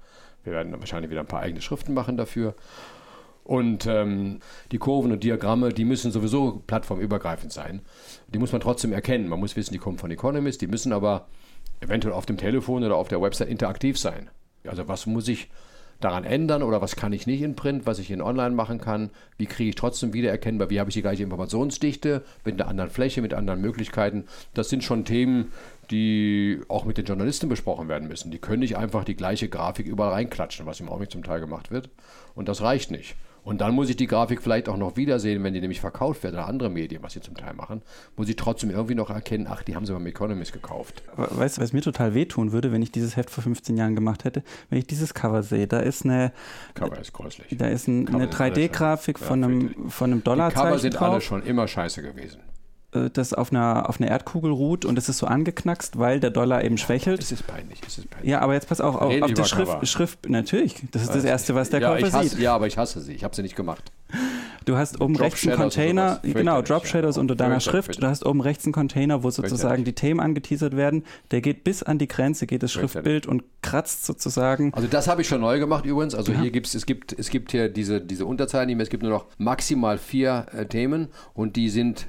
[0.43, 2.55] Wir werden wahrscheinlich wieder ein paar eigene Schriften machen dafür.
[3.43, 7.81] Und ähm, die Kurven und Diagramme, die müssen sowieso plattformübergreifend sein.
[8.27, 9.27] Die muss man trotzdem erkennen.
[9.27, 11.27] Man muss wissen, die kommen von Economist, die müssen aber
[11.79, 14.29] eventuell auf dem Telefon oder auf der Website interaktiv sein.
[14.65, 15.49] Also was muss ich
[15.99, 19.09] daran ändern oder was kann ich nicht in Print, was ich in Online machen kann?
[19.37, 22.89] Wie kriege ich trotzdem wieder erkennbar, wie habe ich die gleiche Informationsdichte mit einer anderen
[22.89, 24.25] Fläche, mit anderen Möglichkeiten?
[24.53, 25.51] Das sind schon Themen,
[25.91, 28.31] die auch mit den Journalisten besprochen werden müssen.
[28.31, 31.71] Die können nicht einfach die gleiche Grafik überall reinklatschen, was im Augenblick zum Teil gemacht
[31.71, 31.89] wird.
[32.35, 33.15] Und das reicht nicht.
[33.49, 36.33] Und dann muss ich die Grafik vielleicht auch noch wiedersehen, wenn die nämlich verkauft wird
[36.33, 37.81] oder andere Medien, was sie zum Teil machen,
[38.15, 41.01] muss ich trotzdem irgendwie noch erkennen, ach, die haben sie beim Economist gekauft.
[41.15, 44.23] Weißt du, was mir total wehtun würde, wenn ich dieses Heft vor 15 Jahren gemacht
[44.23, 44.43] hätte?
[44.69, 46.31] Wenn ich dieses Cover sehe, da ist eine.
[46.75, 47.57] Cover ist gräuslich.
[47.57, 50.62] Da ist ein, eine 3D-Grafik von, einem, von einem Dollarzeichen.
[50.62, 51.13] Die Cover sind drauf.
[51.13, 52.41] alle schon immer scheiße gewesen.
[52.91, 56.32] Äh, das auf einer, auf einer Erdkugel ruht und es ist so angeknackst, weil der
[56.32, 57.21] Dollar eben schwächelt.
[57.21, 58.32] Es ist peinlich, es ist peinlich.
[58.32, 61.54] Ja, aber jetzt pass auch auf, auf die Schrift, Schrift, natürlich, das ist das Erste,
[61.54, 62.39] was der ja, Käufer hasse, sieht.
[62.39, 63.91] Ja, aber ich hasse sie, ich habe sie nicht gemacht.
[64.65, 68.02] Du hast oben rechts einen Container, genau, Drop Shadows ja, unter deiner Schrift.
[68.02, 71.04] Du hast oben rechts einen Container, wo sozusagen die Themen angeteasert werden.
[71.30, 74.73] Der geht bis an die Grenze, geht das Schriftbild und kratzt sozusagen.
[74.73, 76.15] Also das habe ich schon neu gemacht übrigens.
[76.15, 76.41] Also ja.
[76.41, 78.80] hier gibt's, es gibt es gibt hier diese, diese Unterzeilen.
[78.80, 82.08] Es gibt nur noch maximal vier äh, Themen und die sind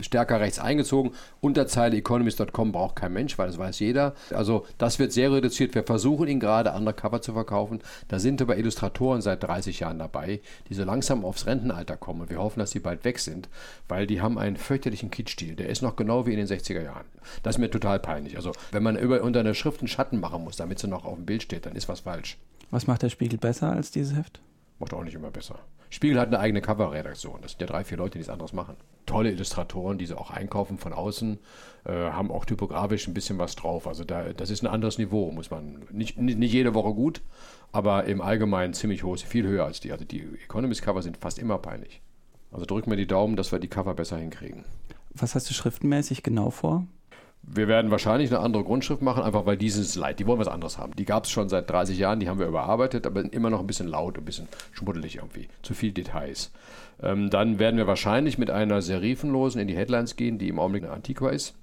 [0.00, 1.12] stärker rechts eingezogen.
[1.40, 4.14] Unterzeile economist.com braucht kein Mensch, weil das weiß jeder.
[4.34, 5.74] Also das wird sehr reduziert.
[5.74, 7.80] Wir versuchen ihn gerade undercover zu verkaufen.
[8.08, 12.22] Da sind aber Illustratoren seit 30 Jahren dabei, die so langsam aufs Rentenalter kommen.
[12.22, 13.48] Und wir hoffen, dass die bald weg sind,
[13.88, 15.56] weil die haben einen fürchterlichen Kitschstil.
[15.56, 17.06] Der ist noch genau wie in den 60er Jahren.
[17.42, 18.36] Das ist mir total peinlich.
[18.36, 21.16] Also wenn man über, unter einer Schrift einen Schatten machen muss, damit sie noch auf
[21.16, 22.38] dem Bild steht, dann ist was falsch.
[22.70, 24.40] Was macht der Spiegel besser als dieses Heft?
[24.78, 25.58] Macht auch nicht immer besser.
[25.92, 27.42] Spiegel hat eine eigene Coverredaktion.
[27.42, 28.76] Das sind ja drei, vier Leute, die nichts anderes machen.
[29.04, 31.38] Tolle Illustratoren, die sie auch einkaufen von außen,
[31.84, 33.86] äh, haben auch typografisch ein bisschen was drauf.
[33.86, 35.84] Also da, das ist ein anderes Niveau, muss man.
[35.90, 37.20] Nicht, nicht, jede Woche gut,
[37.72, 39.92] aber im Allgemeinen ziemlich hoch, viel höher als die.
[39.92, 42.00] Also die Economist-Cover sind fast immer peinlich.
[42.52, 44.64] Also drück mir die Daumen, dass wir die Cover besser hinkriegen.
[45.12, 46.86] Was hast du schriftenmäßig genau vor?
[47.54, 50.78] Wir werden wahrscheinlich eine andere Grundschrift machen, einfach weil dieses Leid, die wollen was anderes
[50.78, 50.96] haben.
[50.96, 53.66] Die gab es schon seit 30 Jahren, die haben wir überarbeitet, aber immer noch ein
[53.66, 55.48] bisschen laut, ein bisschen schmuddelig irgendwie.
[55.62, 56.50] Zu viel Details.
[57.02, 60.84] Ähm, dann werden wir wahrscheinlich mit einer serifenlosen in die Headlines gehen, die im Augenblick
[60.84, 61.54] eine Antiqua ist,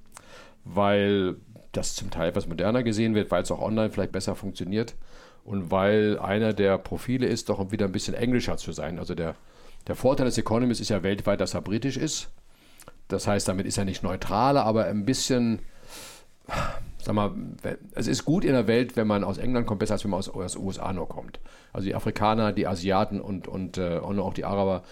[0.63, 1.37] weil
[1.71, 4.95] das zum Teil etwas moderner gesehen wird, weil es auch online vielleicht besser funktioniert
[5.43, 8.99] und weil einer der Profile ist, doch wieder ein bisschen englischer zu sein.
[8.99, 9.35] Also der,
[9.87, 12.29] der Vorteil des Economist ist ja weltweit, dass er britisch ist
[13.07, 15.59] Das heißt, damit ist er nicht neutraler, aber ein bisschen,
[17.01, 17.31] sag mal,
[17.95, 20.19] es ist gut in der Welt, wenn man aus England kommt, besser als wenn man
[20.19, 21.39] aus, aus USA nur kommt.
[21.73, 24.83] Also die Afrikaner, die Asiaten und, und, äh, und auch die Araber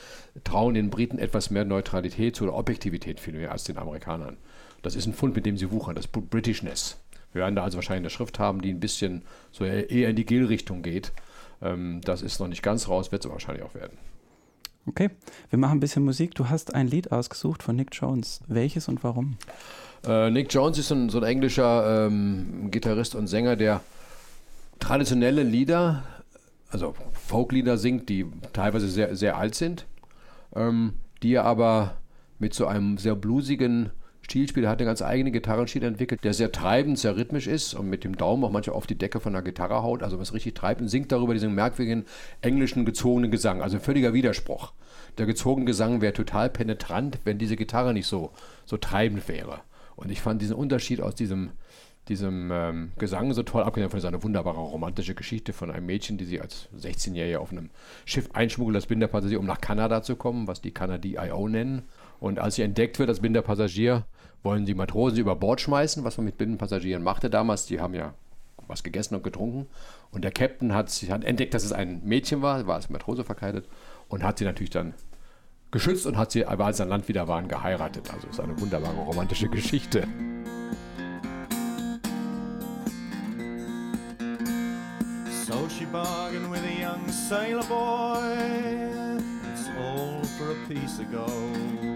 [0.43, 4.37] trauen den Briten etwas mehr Neutralität zu oder Objektivität viel mehr als den Amerikanern.
[4.81, 6.99] Das ist ein Fund, mit dem sie wuchern, das Britishness.
[7.33, 10.25] Wir werden da also wahrscheinlich eine Schrift haben, die ein bisschen so eher in die
[10.25, 11.11] Gel-Richtung geht.
[11.61, 13.97] Ähm, das ist noch nicht ganz raus, wird es wahrscheinlich auch werden.
[14.87, 15.09] Okay,
[15.49, 16.33] wir machen ein bisschen Musik.
[16.35, 18.39] Du hast ein Lied ausgesucht von Nick Jones.
[18.47, 19.37] Welches und warum?
[20.05, 23.81] Äh, Nick Jones ist ein, so ein englischer ähm, Gitarrist und Sänger, der
[24.79, 26.03] traditionelle Lieder,
[26.69, 29.85] also Folklieder singt, die teilweise sehr, sehr alt sind,
[30.55, 31.97] ähm, die er aber
[32.39, 33.91] mit so einem sehr bluesigen
[34.29, 38.03] Stilspieler hat eine ganz eigene Gitarrenstil entwickelt, der sehr treibend, sehr rhythmisch ist und mit
[38.03, 40.81] dem Daumen auch manchmal auf die Decke von der Gitarre haut, also was richtig treibt
[40.81, 42.05] und singt darüber diesen merkwürdigen
[42.41, 44.73] englischen gezogenen Gesang, also völliger Widerspruch.
[45.17, 48.31] Der gezogene Gesang wäre total penetrant, wenn diese Gitarre nicht so,
[48.65, 49.61] so treibend wäre.
[49.97, 51.49] Und ich fand diesen Unterschied aus diesem,
[52.07, 56.25] diesem ähm, Gesang so toll, abgesehen von seiner wunderbare romantische Geschichte von einem Mädchen, die
[56.25, 57.71] sie als 16-Jährige auf einem
[58.05, 61.81] Schiff einschmuggelt, das Binderpassagier, um nach Kanada zu kommen, was die Kanadi.io nennen.
[62.19, 64.05] Und als sie entdeckt wird als Binderpassagier,
[64.43, 67.65] wollen die Matrosen sie über Bord schmeißen, was man mit Binnenpassagieren machte damals.
[67.65, 68.13] Die haben ja
[68.67, 69.67] was gegessen und getrunken.
[70.11, 73.67] Und der Captain hat, hat entdeckt, dass es ein Mädchen war, war als Matrose verkleidet
[74.09, 74.93] und hat sie natürlich dann
[75.77, 78.09] geschützt und hat sie, als sie an Land wieder waren, geheiratet.
[78.11, 80.07] Also ist eine wunderbare romantische Geschichte.
[85.45, 88.23] So she bargained with a young sailor boy.
[89.53, 91.87] It's all for a piece of gold.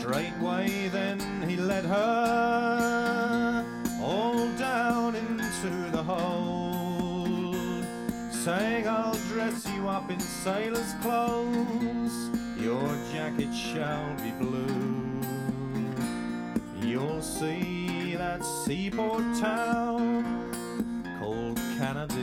[0.00, 3.64] straightway then he led her
[4.02, 7.86] all down into the hold,
[8.30, 9.13] saying, I'll
[9.50, 15.20] dress you up in sailor's clothes, your jacket shall be blue.
[16.80, 20.24] You'll see that seaport town
[21.18, 22.14] called Canada.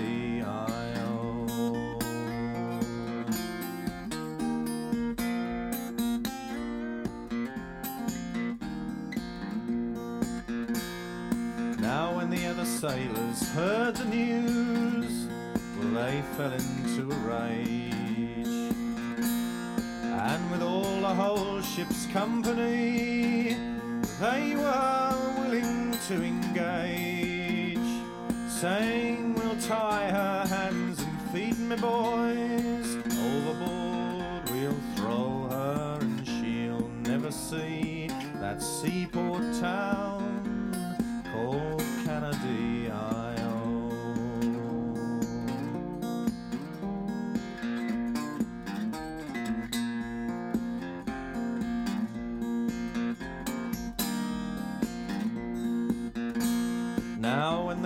[11.80, 14.61] Now, when the other sailors heard the news,
[16.02, 18.74] they fell into a rage.
[20.04, 23.56] And with all the whole ship's company,
[24.20, 27.92] they were willing to engage,
[28.50, 32.88] saying, We'll tie her hands and feed me boys,
[33.28, 38.08] overboard we'll throw her, and she'll never see
[38.40, 40.11] that seaport town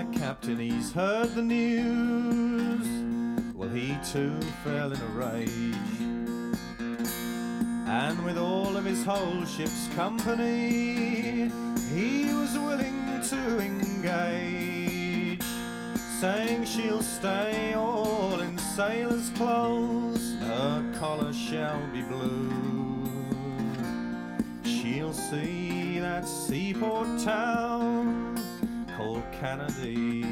[0.04, 2.86] captain, he's heard the news.
[3.56, 5.76] Well, he too fell in a rage.
[7.88, 11.52] And with all of his whole ship's company,
[11.94, 15.44] he was willing to engage.
[16.20, 22.52] Saying she'll stay all in sailor's clothes, her collar shall be blue.
[24.64, 27.95] She'll see that seaport town
[29.40, 30.24] Kennedy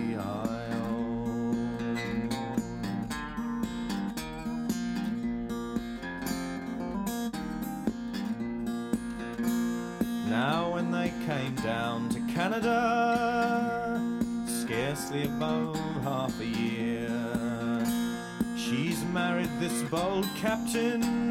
[10.29, 14.01] Now when they came down to Canada,
[14.47, 17.85] scarcely above half a year,
[18.57, 21.22] she's married this bold captain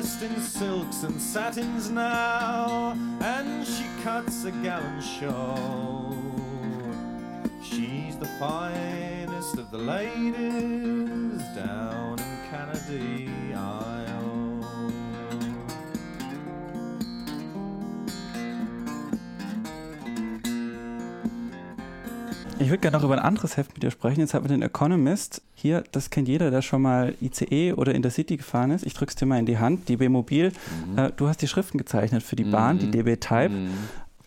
[0.00, 6.16] dressed in silks and satins now, and she cuts a gallant show.
[7.62, 13.49] She's the finest of the ladies down in Canada
[22.70, 24.20] Ich würde gerne noch über ein anderes Heft mit dir sprechen.
[24.20, 25.42] Jetzt haben wir den Economist.
[25.56, 28.86] Hier, das kennt jeder, der schon mal ICE oder Intercity gefahren ist.
[28.86, 29.88] Ich drücke es dir mal in die Hand.
[29.88, 30.52] DB Mobil.
[30.86, 30.96] Mhm.
[30.96, 32.92] Äh, du hast die Schriften gezeichnet für die Bahn, die mhm.
[32.92, 33.48] DB Type.
[33.48, 33.72] Mhm.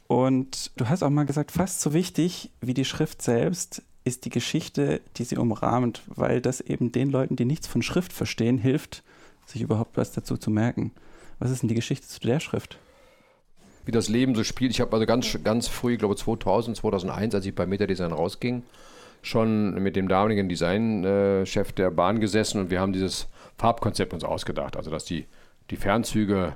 [0.07, 4.29] Und du hast auch mal gesagt, fast so wichtig wie die Schrift selbst ist die
[4.29, 9.03] Geschichte, die sie umrahmt, weil das eben den Leuten, die nichts von Schrift verstehen, hilft,
[9.45, 10.91] sich überhaupt was dazu zu merken.
[11.39, 12.77] Was ist denn die Geschichte zu der Schrift?
[13.85, 14.71] Wie das Leben so spielt.
[14.71, 18.63] Ich habe also ganz, ganz früh, ich glaube 2000, 2001, als ich bei Metadesign rausging,
[19.21, 24.77] schon mit dem damaligen Designchef der Bahn gesessen und wir haben dieses Farbkonzept uns ausgedacht.
[24.77, 25.25] Also, dass die,
[25.69, 26.53] die Fernzüge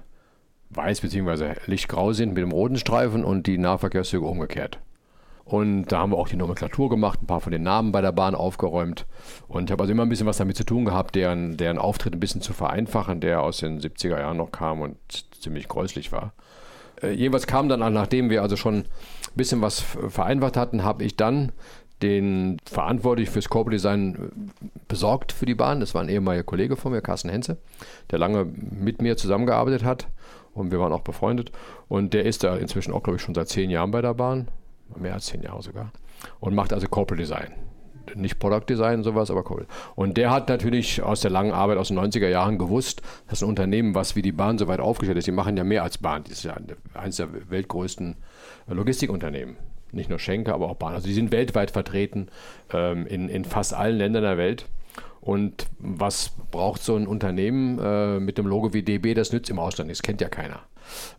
[0.69, 1.55] weiß bzw.
[1.65, 4.79] lichtgrau sind mit dem roten Streifen und die Nahverkehrszüge umgekehrt.
[5.45, 8.11] Und da haben wir auch die Nomenklatur gemacht, ein paar von den Namen bei der
[8.11, 9.05] Bahn aufgeräumt.
[9.47, 12.13] Und ich habe also immer ein bisschen was damit zu tun gehabt, deren, deren Auftritt
[12.13, 14.97] ein bisschen zu vereinfachen, der aus den 70er Jahren noch kam und
[15.39, 16.33] ziemlich gräuslich war.
[17.01, 18.85] Äh, jedenfalls kam dann, nachdem wir also schon ein
[19.35, 21.51] bisschen was vereinfacht hatten, habe ich dann
[22.01, 25.79] den verantwortlich fürs Corporate Design äh, besorgt für die Bahn.
[25.79, 27.57] Das war ein ehemaliger Kollege von mir, Carsten Henze,
[28.11, 30.07] der lange mit mir zusammengearbeitet hat
[30.53, 31.51] und wir waren auch befreundet.
[31.87, 34.47] Und der ist da inzwischen auch, glaube ich, schon seit zehn Jahren bei der Bahn,
[34.95, 35.91] mehr als zehn Jahre sogar,
[36.39, 37.53] und macht also Corporate Design.
[38.15, 39.71] Nicht Product Design sowas, aber Corporate.
[39.95, 43.49] Und der hat natürlich aus der langen Arbeit aus den 90er Jahren gewusst, dass ein
[43.49, 46.23] Unternehmen, was wie die Bahn so weit aufgestellt ist, die machen ja mehr als Bahn.
[46.23, 46.55] Das ist ja
[46.93, 48.15] eines der weltgrößten
[48.67, 49.57] Logistikunternehmen
[49.91, 50.93] nicht nur Schenker, aber auch Bahn.
[50.93, 52.27] Also die sind weltweit vertreten
[52.73, 54.65] ähm, in, in fast allen Ländern der Welt.
[55.21, 59.13] Und was braucht so ein Unternehmen äh, mit dem Logo wie DB?
[59.13, 60.61] Das nützt im Ausland Das kennt ja keiner.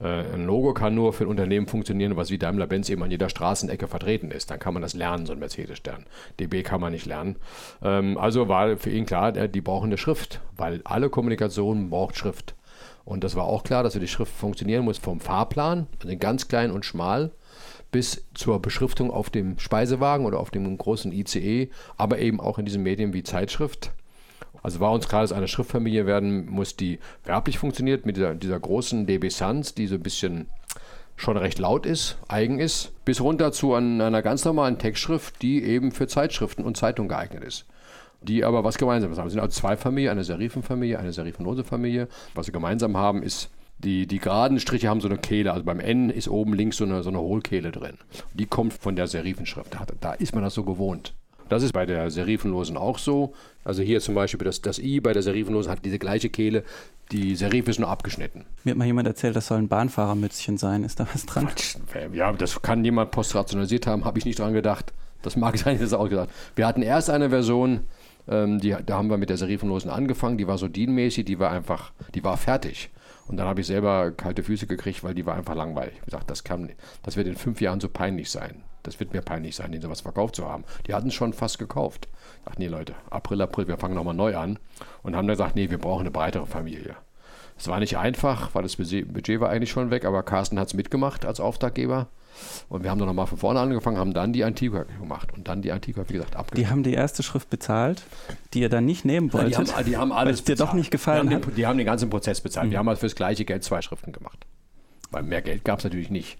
[0.00, 3.28] Äh, ein Logo kann nur für ein Unternehmen funktionieren, was wie Daimler-Benz eben an jeder
[3.28, 4.50] Straßenecke vertreten ist.
[4.50, 6.06] Dann kann man das lernen, so ein Mercedes-Stern.
[6.40, 7.36] DB kann man nicht lernen.
[7.82, 12.54] Ähm, also war für ihn klar, die brauchen eine Schrift, weil alle Kommunikation braucht Schrift.
[13.04, 16.70] Und das war auch klar, dass die Schrift funktionieren muss vom Fahrplan, also ganz klein
[16.70, 17.30] und schmal,
[17.90, 22.66] bis zur Beschriftung auf dem Speisewagen oder auf dem großen ICE, aber eben auch in
[22.66, 23.92] diesen Medien wie Zeitschrift.
[24.68, 28.60] Also war uns klar, dass eine Schriftfamilie werden muss, die werblich funktioniert, mit dieser, dieser
[28.60, 30.48] großen DB Sans, die so ein bisschen
[31.16, 35.90] schon recht laut ist, eigen ist, bis runter zu einer ganz normalen Textschrift, die eben
[35.90, 37.64] für Zeitschriften und Zeitungen geeignet ist.
[38.20, 39.28] Die aber was Gemeinsames haben.
[39.28, 42.06] Es sind also zwei Familien, eine Serifenfamilie, eine serifenlose Familie.
[42.34, 45.50] Was sie gemeinsam haben, ist die, die geraden Striche haben so eine Kehle.
[45.50, 47.96] Also beim N ist oben links so eine, so eine Hohlkehle drin.
[48.34, 49.72] Die kommt von der Serifenschrift.
[49.72, 51.14] Da, da ist man das so gewohnt.
[51.48, 53.34] Das ist bei der Serifenlosen auch so.
[53.64, 56.64] Also hier zum Beispiel das, das I bei der Serifenlosen hat diese gleiche Kehle.
[57.12, 58.44] Die Serif ist nur abgeschnitten.
[58.64, 60.84] Mir hat mal jemand erzählt, das soll ein Bahnfahrermützchen sein.
[60.84, 61.46] Ist da was dran?
[61.46, 61.76] Quatsch.
[62.12, 64.92] Ja, das kann jemand postrationalisiert haben, habe ich nicht dran gedacht.
[65.22, 66.28] Das mag sein, das auch gedacht.
[66.54, 67.80] Wir hatten erst eine Version,
[68.28, 71.50] ähm, die, da haben wir mit der Serifenlosen angefangen, die war so dienmäßig, die war
[71.50, 72.90] einfach, die war fertig.
[73.28, 75.94] Und dann habe ich selber kalte Füße gekriegt, weil die war einfach langweilig.
[75.98, 78.64] Ich gesagt, das kann, das wird in fünf Jahren so peinlich sein.
[78.82, 80.64] Das wird mir peinlich sein, den sowas verkauft zu haben.
[80.86, 82.08] Die hatten es schon fast gekauft.
[82.38, 84.58] Ich dachte, nee, Leute, April, April, wir fangen nochmal neu an.
[85.02, 86.96] Und haben dann gesagt, nee, wir brauchen eine breitere Familie.
[87.58, 90.74] Es war nicht einfach, weil das Budget war eigentlich schon weg, aber Carsten hat es
[90.74, 92.06] mitgemacht als Auftraggeber.
[92.68, 95.62] Und wir haben dann nochmal von vorne angefangen, haben dann die Antigua gemacht und dann
[95.62, 96.66] die Antigua, wie gesagt, abgegeben.
[96.66, 98.02] Die haben die erste Schrift bezahlt,
[98.54, 99.52] die ihr dann nicht nehmen wolltet.
[99.52, 101.78] Ja, die, haben, die haben alles dir doch nicht gefallen die haben den, die haben
[101.78, 102.66] den ganzen Prozess bezahlt.
[102.68, 102.70] Mhm.
[102.72, 104.46] Wir haben halt fürs gleiche Geld zwei Schriften gemacht.
[105.10, 106.38] Weil mehr Geld gab es natürlich nicht.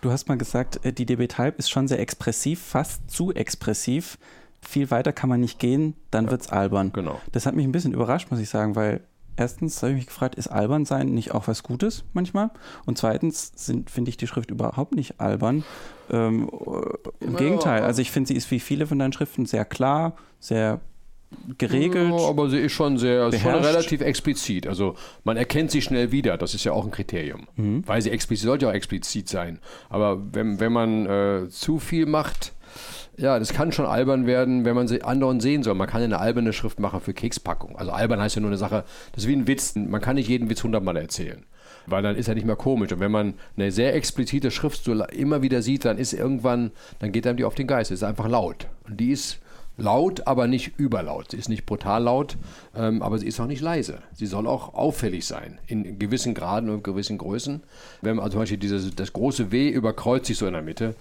[0.00, 4.18] Du hast mal gesagt, äh, die DB Type ist schon sehr expressiv, fast zu expressiv.
[4.60, 6.92] Viel weiter kann man nicht gehen, dann ja, es albern.
[6.92, 7.20] Genau.
[7.32, 9.00] Das hat mich ein bisschen überrascht, muss ich sagen, weil
[9.36, 12.50] erstens habe ich mich gefragt, ist albern sein nicht auch was Gutes manchmal?
[12.84, 13.52] Und zweitens
[13.86, 15.64] finde ich die Schrift überhaupt nicht albern.
[16.10, 16.50] Ähm,
[17.20, 20.16] Im ja, Gegenteil, also ich finde, sie ist wie viele von deinen Schriften sehr klar,
[20.40, 20.80] sehr
[21.58, 22.10] geregelt.
[22.10, 24.66] Ja, aber sie ist schon sehr schon relativ explizit.
[24.66, 24.94] Also
[25.24, 26.36] man erkennt sie schnell wieder.
[26.36, 27.48] Das ist ja auch ein Kriterium.
[27.56, 27.82] Mhm.
[27.86, 29.58] Weil sie explizit sollte ja auch explizit sein.
[29.88, 32.52] Aber wenn, wenn man äh, zu viel macht,
[33.16, 35.74] ja, das kann schon albern werden, wenn man sie anderen sehen soll.
[35.74, 37.76] Man kann eine alberne Schrift machen für Kekspackung.
[37.76, 39.74] Also albern heißt ja nur eine Sache, das ist wie ein Witz.
[39.74, 41.44] Man kann nicht jeden Witz hundertmal erzählen.
[41.86, 42.92] Weil dann ist er nicht mehr komisch.
[42.92, 47.12] Und wenn man eine sehr explizite Schrift so immer wieder sieht, dann ist irgendwann, dann
[47.12, 47.90] geht einem die auf den Geist.
[47.90, 48.66] Es ist einfach laut.
[48.86, 49.38] Und die ist
[49.76, 51.30] laut, aber nicht überlaut.
[51.30, 52.36] Sie ist nicht brutal laut,
[52.74, 53.98] ähm, aber sie ist auch nicht leise.
[54.14, 57.62] Sie soll auch auffällig sein, in gewissen Graden und gewissen Größen.
[58.02, 60.94] Wenn man also zum Beispiel dieses, das große W überkreuzt sich so in der Mitte,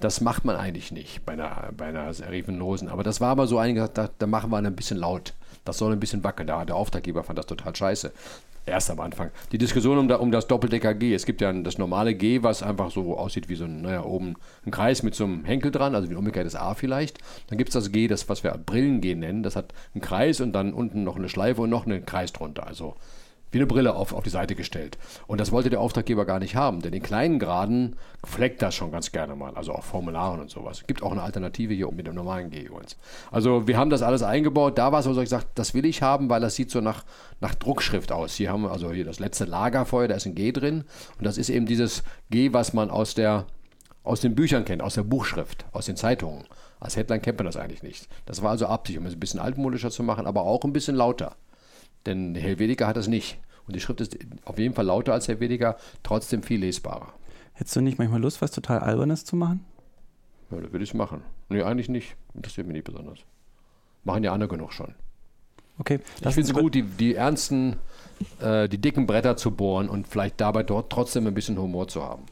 [0.00, 2.88] das macht man eigentlich nicht bei einer, bei einer Serifenlosen.
[2.88, 5.34] Aber das war aber so eingedacht, da, da machen wir ein bisschen laut.
[5.64, 6.46] Das soll ein bisschen wackeln.
[6.46, 8.12] Der Auftraggeber fand das total scheiße.
[8.66, 9.30] Erst am Anfang.
[9.52, 11.14] Die Diskussion um, da, um das Doppeldecker G.
[11.14, 14.36] Es gibt ja das normale G, was einfach so aussieht wie so ein, naja, oben
[14.66, 17.18] ein Kreis mit so einem Henkel dran, also wie ein umgekehrtes A vielleicht.
[17.48, 19.42] Dann gibt es das G, das, was wir Brillen-G nennen.
[19.42, 22.66] Das hat einen Kreis und dann unten noch eine Schleife und noch einen Kreis drunter.
[22.66, 22.96] Also
[23.50, 24.98] wie eine Brille auf, auf die Seite gestellt.
[25.26, 28.92] Und das wollte der Auftraggeber gar nicht haben, denn in kleinen Graden fleckt das schon
[28.92, 30.80] ganz gerne mal, also auch Formularen und sowas.
[30.80, 32.96] Es gibt auch eine Alternative hier mit dem normalen G übrigens.
[33.30, 34.78] Also wir haben das alles eingebaut.
[34.78, 37.04] Da war es dass ich gesagt, das will ich haben, weil das sieht so nach,
[37.40, 38.34] nach Druckschrift aus.
[38.34, 40.84] Hier haben wir also hier das letzte Lagerfeuer, da ist ein G drin
[41.18, 43.46] und das ist eben dieses G, was man aus der
[44.02, 46.44] aus den Büchern kennt, aus der Buchschrift, aus den Zeitungen.
[46.80, 48.08] Als Headline kennt man das eigentlich nicht.
[48.24, 50.96] Das war also Absicht, um es ein bisschen altmodischer zu machen, aber auch ein bisschen
[50.96, 51.36] lauter.
[52.06, 53.38] Denn Helvetica hat das nicht.
[53.66, 57.12] Und die Schrift ist auf jeden Fall lauter als Helvetica, trotzdem viel lesbarer.
[57.52, 59.64] Hättest du nicht manchmal Lust, was total Albernes zu machen?
[60.50, 61.22] Ja, da würde ich es machen.
[61.48, 62.16] Nee, eigentlich nicht.
[62.34, 63.20] Interessiert mich nicht besonders.
[64.04, 64.94] Machen ja andere genug schon.
[65.78, 66.00] Okay.
[66.20, 67.76] Ich finde es gut, die, die ernsten,
[68.40, 72.02] äh, die dicken Bretter zu bohren und vielleicht dabei dort trotzdem ein bisschen Humor zu
[72.02, 72.24] haben.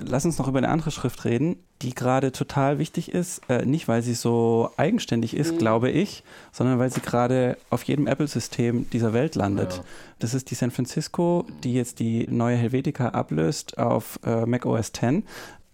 [0.00, 3.42] Lass uns noch über eine andere Schrift reden, die gerade total wichtig ist.
[3.48, 5.58] Äh, nicht, weil sie so eigenständig ist, mhm.
[5.58, 9.74] glaube ich, sondern weil sie gerade auf jedem Apple-System dieser Welt landet.
[9.74, 9.84] Ja.
[10.18, 14.88] Das ist die San Francisco, die jetzt die neue Helvetica ablöst auf äh, Mac OS
[14.88, 15.22] X.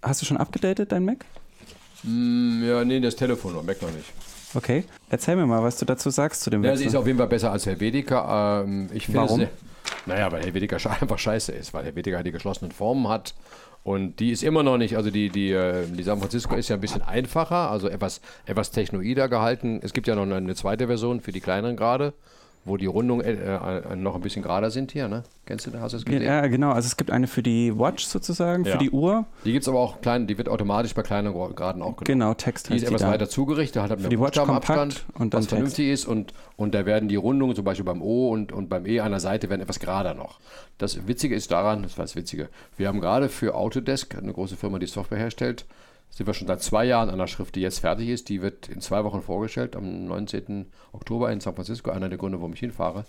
[0.02, 1.24] Hast du schon abgedatet, dein Mac?
[2.02, 4.12] Mm, ja, nee, das Telefon, Mac noch nicht.
[4.54, 7.18] Okay, erzähl mir mal, was du dazu sagst zu dem ja, Sie ist auf jeden
[7.18, 8.62] Fall besser als Helvetica.
[8.62, 9.40] Ähm, ich Warum?
[9.40, 9.48] Es,
[10.06, 13.34] naja, weil Helvetica einfach scheiße ist, weil Helvetica die geschlossenen Formen hat
[13.84, 16.76] und die ist immer noch nicht, also die, die, äh, die San Francisco ist ja
[16.76, 19.78] ein bisschen einfacher, also etwas, etwas technoider gehalten.
[19.82, 22.14] Es gibt ja noch eine zweite Version für die kleineren Grade
[22.64, 25.22] wo die Rundungen äh, äh, noch ein bisschen gerader sind hier, ne?
[25.44, 25.82] Kennst du das?
[25.82, 26.22] Hast du das gesehen?
[26.22, 26.70] Ja, genau.
[26.70, 28.72] Also es gibt eine für die Watch sozusagen, ja.
[28.72, 29.26] für die Uhr.
[29.44, 32.04] Die gibt es aber auch klein, die wird automatisch bei kleinen Graden auch genommen.
[32.04, 35.48] Genau, Text Die ist etwas weiter zugerichtet, hat für die Watch kompakt und dann was
[35.48, 38.86] vernünftig ist und, und da werden die Rundungen, zum Beispiel beim O und, und beim
[38.86, 40.40] E an der Seite, werden etwas gerader noch.
[40.78, 42.48] Das Witzige ist daran, das war das Witzige,
[42.78, 45.66] wir haben gerade für Autodesk, eine große Firma, die Software herstellt,
[46.14, 48.28] sind wir schon seit zwei Jahren an der Schrift, die jetzt fertig ist.
[48.28, 50.66] Die wird in zwei Wochen vorgestellt, am 19.
[50.92, 53.04] Oktober in San Francisco, einer der Gründe, warum ich hinfahre.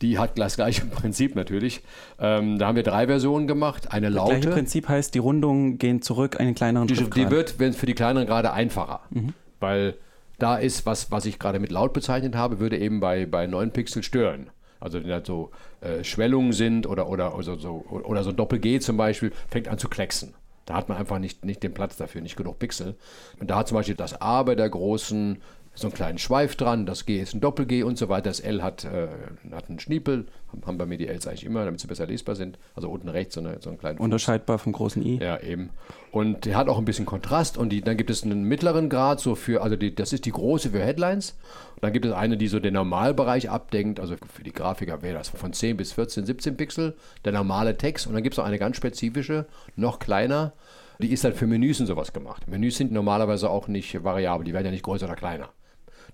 [0.00, 1.82] Die hat das gleiche Prinzip natürlich.
[2.20, 3.92] Ähm, da haben wir drei Versionen gemacht.
[3.92, 4.34] Eine laute.
[4.34, 7.72] Das gleiche Prinzip heißt, die Rundungen gehen zurück in den kleineren Die, die wird wenn
[7.72, 9.32] für die kleineren gerade einfacher, mhm.
[9.58, 9.94] weil
[10.38, 13.72] da ist, was, was ich gerade mit laut bezeichnet habe, würde eben bei, bei 9
[13.72, 14.50] Pixel stören.
[14.78, 18.96] Also wenn da so äh, Schwellungen sind oder, oder, oder, so, oder so Doppel-G zum
[18.96, 20.34] Beispiel, fängt an zu klecksen.
[20.66, 22.96] Da hat man einfach nicht, nicht den Platz dafür, nicht genug Pixel.
[23.40, 25.40] Und da hat zum Beispiel das A bei der großen
[25.76, 28.30] so einen kleinen Schweif dran, das G ist ein Doppel-G und so weiter.
[28.30, 29.08] Das L hat, äh,
[29.52, 30.26] hat einen Schniepel,
[30.64, 32.58] haben bei mir die Ls eigentlich immer, damit sie besser lesbar sind.
[32.74, 33.98] Also unten rechts so, eine, so einen kleinen.
[33.98, 34.04] Fuß.
[34.04, 35.18] Unterscheidbar vom großen I.
[35.22, 35.70] Ja, eben.
[36.12, 39.20] Und der hat auch ein bisschen Kontrast und die, dann gibt es einen mittleren Grad,
[39.20, 41.36] so für, also die, das ist die große für Headlines.
[41.74, 45.18] Und dann gibt es eine, die so den Normalbereich abdenkt, also für die Grafiker wäre
[45.18, 48.06] das von 10 bis 14, 17 Pixel, der normale Text.
[48.06, 50.54] Und dann gibt es noch eine ganz spezifische, noch kleiner.
[50.98, 52.48] Die ist halt für Menüs und sowas gemacht.
[52.48, 55.50] Menüs sind normalerweise auch nicht variabel, die werden ja nicht größer oder kleiner.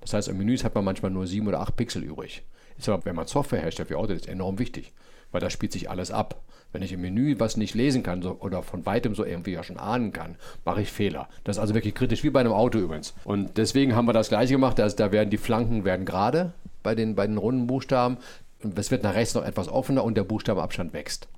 [0.00, 2.42] Das heißt, im Menüs hat man manchmal nur sieben oder acht Pixel übrig.
[2.78, 4.92] Ist aber, wenn man Software herstellt wie Autodesk, enorm wichtig,
[5.30, 6.42] weil da spielt sich alles ab.
[6.72, 9.62] Wenn ich im Menü was nicht lesen kann so, oder von weitem so irgendwie ja
[9.62, 11.28] schon ahnen kann, mache ich Fehler.
[11.44, 13.14] Das ist also wirklich kritisch, wie bei einem Auto übrigens.
[13.24, 16.94] Und deswegen haben wir das gleiche gemacht, also da werden die Flanken werden gerade bei
[16.94, 18.16] den, bei den runden Buchstaben.
[18.74, 21.28] Es wird nach rechts noch etwas offener und der Buchstabenabstand wächst.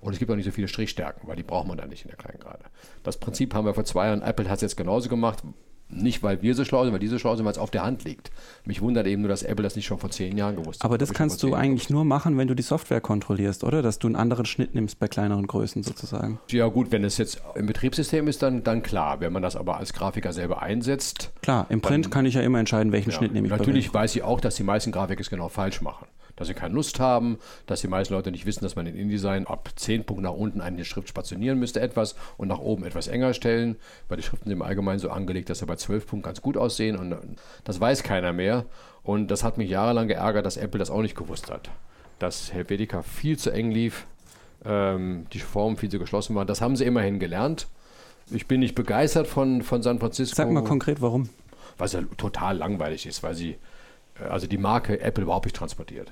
[0.00, 2.08] Und es gibt auch nicht so viele Strichstärken, weil die braucht man dann nicht in
[2.08, 2.64] der kleinen Gerade.
[3.02, 5.42] Das Prinzip haben wir vor zwei Jahren, Apple hat es jetzt genauso gemacht,
[5.88, 7.84] nicht, weil wir so schlau sind, weil die so schlau sind, weil es auf der
[7.84, 8.30] Hand liegt.
[8.64, 10.84] Mich wundert eben nur, dass Apple das nicht schon vor zehn Jahren gewusst hat.
[10.84, 13.82] Aber das kannst du eigentlich nur machen, wenn du die Software kontrollierst, oder?
[13.82, 16.40] Dass du einen anderen Schnitt nimmst bei kleineren Größen sozusagen.
[16.50, 19.20] Ja gut, wenn es jetzt im Betriebssystem ist, dann, dann klar.
[19.20, 21.32] Wenn man das aber als Grafiker selber einsetzt.
[21.42, 23.52] Klar, im Print dann, kann ich ja immer entscheiden, welchen ja, Schnitt nehme ich.
[23.52, 26.74] Natürlich weiß ich auch, dass die meisten Grafiker es genau falsch machen dass sie keine
[26.74, 30.24] Lust haben, dass die meisten Leute nicht wissen, dass man in InDesign ab 10 Punkten
[30.24, 33.76] nach unten eine Schrift spationieren müsste etwas und nach oben etwas enger stellen,
[34.08, 36.56] weil die Schriften sind im Allgemeinen so angelegt, dass sie bei 12 Punkten ganz gut
[36.56, 37.16] aussehen und
[37.64, 38.66] das weiß keiner mehr
[39.02, 41.70] und das hat mich jahrelang geärgert, dass Apple das auch nicht gewusst hat.
[42.18, 44.06] Dass Helvetica viel zu eng lief,
[44.64, 47.68] ähm, die Formen viel zu geschlossen waren, das haben sie immerhin gelernt.
[48.30, 50.34] Ich bin nicht begeistert von, von San Francisco.
[50.34, 51.28] Sag mal konkret, warum?
[51.78, 53.56] Weil es ja total langweilig ist, weil sie
[54.20, 56.10] äh, also die Marke Apple überhaupt nicht transportiert.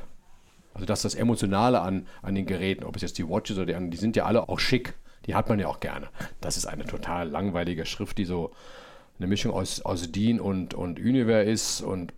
[0.75, 3.67] Also das ist das Emotionale an, an den Geräten, ob es jetzt die Watches oder
[3.67, 4.95] die anderen, die sind ja alle auch schick.
[5.27, 6.09] Die hat man ja auch gerne.
[6.41, 8.51] Das ist eine total langweilige Schrift, die so
[9.19, 12.13] eine Mischung aus, aus DIN und, und Univer ist und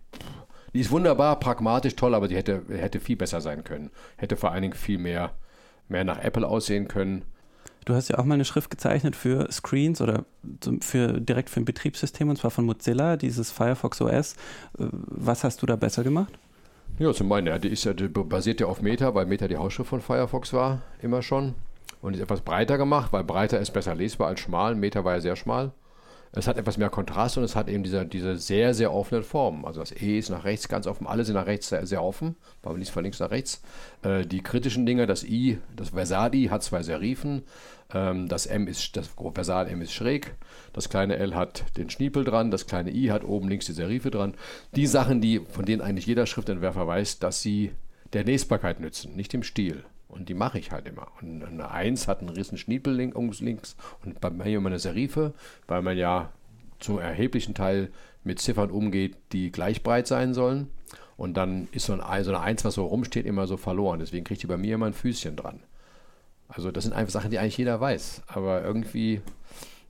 [0.73, 3.89] die ist wunderbar, pragmatisch, toll, aber die hätte, hätte viel besser sein können.
[4.17, 5.31] Hätte vor allen Dingen viel mehr,
[5.87, 7.23] mehr nach Apple aussehen können.
[7.85, 10.25] Du hast ja auch mal eine Schrift gezeichnet für Screens oder
[10.81, 14.35] für, direkt für ein Betriebssystem und zwar von Mozilla, dieses Firefox OS.
[14.73, 16.37] Was hast du da besser gemacht?
[16.99, 19.89] Ja, zum einen, ja, die, ist die basiert ja auf Meta, weil Meta die Hausschrift
[19.89, 21.53] von Firefox war, immer schon.
[22.01, 24.73] Und ist etwas breiter gemacht, weil breiter ist besser lesbar als schmal.
[24.73, 25.71] Meta war ja sehr schmal.
[26.31, 29.65] Es hat etwas mehr Kontrast und es hat eben diese, diese sehr, sehr offenen Formen.
[29.65, 32.35] Also das E ist nach rechts ganz offen, alle sind nach rechts sehr, sehr offen,
[32.61, 33.61] weil man liest von links nach rechts.
[34.03, 37.43] Äh, die kritischen Dinge, das I, das Versal-I hat zwei Serifen,
[37.93, 40.35] ähm, das M ist, das Versal-M ist schräg,
[40.73, 44.11] das kleine L hat den Schniepel dran, das kleine I hat oben links die Serife
[44.11, 44.35] dran.
[44.75, 47.71] Die Sachen, die, von denen eigentlich jeder Schriftentwerfer weiß, dass sie
[48.13, 49.83] der Lesbarkeit nützen, nicht dem Stil.
[50.07, 51.07] Und die mache ich halt immer.
[51.21, 55.33] Und eine 1 hat einen riesen Schniepel links, links und bei mir immer eine Serife,
[55.67, 56.31] weil man ja
[56.79, 57.89] zum erheblichen Teil
[58.23, 60.69] mit Ziffern umgeht, die gleich breit sein sollen.
[61.17, 63.99] Und dann ist so, ein, so eine 1, was so rumsteht, immer so verloren.
[63.99, 65.61] Deswegen kriegt die bei mir immer ein Füßchen dran.
[66.47, 68.23] Also das sind einfach Sachen, die eigentlich jeder weiß.
[68.27, 69.21] Aber irgendwie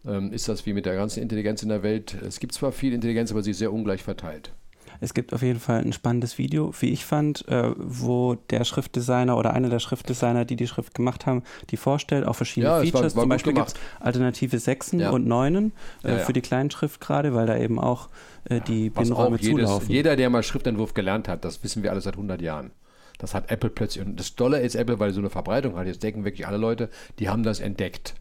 [0.05, 2.15] ähm, ist das wie mit der ganzen Intelligenz in der Welt.
[2.25, 4.53] Es gibt zwar viel Intelligenz, aber sie ist sehr ungleich verteilt.
[4.99, 9.37] Es gibt auf jeden Fall ein spannendes Video, wie ich fand, äh, wo der Schriftdesigner
[9.37, 12.93] oder einer der Schriftdesigner, die die Schrift gemacht haben, die vorstellt, auch verschiedene Ja, es
[12.93, 13.15] war- Features.
[13.15, 15.09] war Zum Beispiel gibt es alternative Sechsen Ja.
[15.11, 15.71] und Neunen
[16.03, 18.09] äh, Ja, für die Kleinschrift gerade, weil da eben auch
[18.49, 19.89] äh, die Binnenräume zulaufen.
[19.89, 22.71] jeder, der mal Schriftentwurf gelernt hat, das wissen wir alle seit 100 Jahren.
[23.19, 26.03] Das hat Apple plötzlich, und das Dolle ist Apple, weil so eine Verbreitung hat, jetzt
[26.03, 26.89] denken wirklich alle Leute,
[27.19, 28.13] die haben das entdeckt.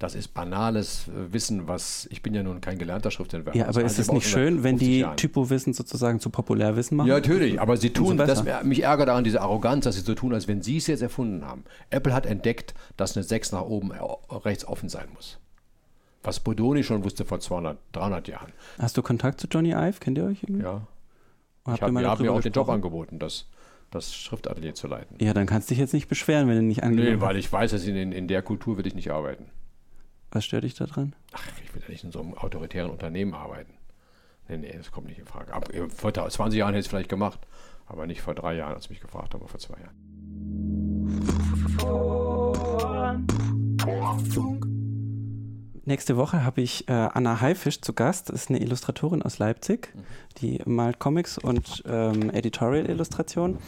[0.00, 3.56] Das ist banales äh, Wissen, was, ich bin ja nun kein gelernter Schriftentwerfer.
[3.56, 5.06] ja, aber ist es nicht schön, wenn 50 die.
[5.16, 7.08] Typowissen sozusagen zu Populärwissen machen?
[7.08, 10.32] Ja, natürlich, aber sie tun, das, mich ärgert daran diese Arroganz, dass sie so tun,
[10.32, 11.64] als wenn sie es jetzt erfunden haben.
[11.90, 13.98] Apple hat entdeckt, dass eine 6 nach oben äh,
[14.34, 15.38] rechts offen sein muss.
[16.22, 18.52] Was Bodoni schon wusste vor 200, 300 Jahren.
[18.78, 20.00] Hast du Kontakt zu Johnny Ive?
[20.00, 20.62] Kennt ihr euch irgendwie?
[20.62, 20.86] Ja.
[21.66, 23.48] Habt Ich ihr habe mal mir, hab auch den Job angeboten, das,
[23.90, 25.16] das Schriftatelier zu leiten.
[25.20, 27.52] Ja, dann kannst du dich jetzt nicht beschweren, wenn du nicht angenommen Nee, weil ich
[27.52, 29.50] weiß, dass in, in der Kultur will ich nicht arbeiten.
[30.32, 31.14] Was stört dich da dran?
[31.32, 33.74] Ach, ich will ja nicht in so einem autoritären Unternehmen arbeiten.
[34.48, 35.52] Nee, nee, das kommt nicht in Frage.
[35.52, 37.40] Ab, äh, vor 20 Jahren hätte ich es vielleicht gemacht,
[37.86, 39.96] aber nicht vor drei Jahren, als sie mich gefragt aber vor zwei Jahren.
[45.84, 48.28] Nächste Woche habe ich äh, Anna Haifisch zu Gast.
[48.28, 49.92] Das ist eine Illustratorin aus Leipzig.
[50.38, 53.58] Die malt Comics und ähm, Editorial-Illustration.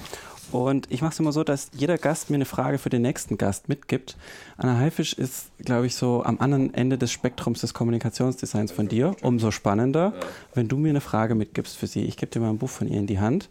[0.52, 3.38] Und ich mache es immer so, dass jeder Gast mir eine Frage für den nächsten
[3.38, 4.16] Gast mitgibt.
[4.58, 9.16] Anna Haifisch ist, glaube ich, so am anderen Ende des Spektrums des Kommunikationsdesigns von dir.
[9.22, 10.12] Umso spannender,
[10.54, 12.04] wenn du mir eine Frage mitgibst für sie.
[12.04, 13.48] Ich gebe dir mal ein Buch von ihr in die Hand.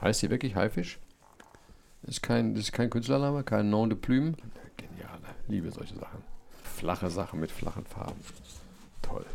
[0.00, 0.98] Heißt sie wirklich Haifisch?
[2.02, 4.32] Das ist kein, das ist kein Künstlername, kein Nom de Plume.
[4.78, 5.18] Genial,
[5.48, 6.22] liebe solche Sachen.
[6.62, 8.20] Flache Sachen mit flachen Farben.
[9.02, 9.26] Toll.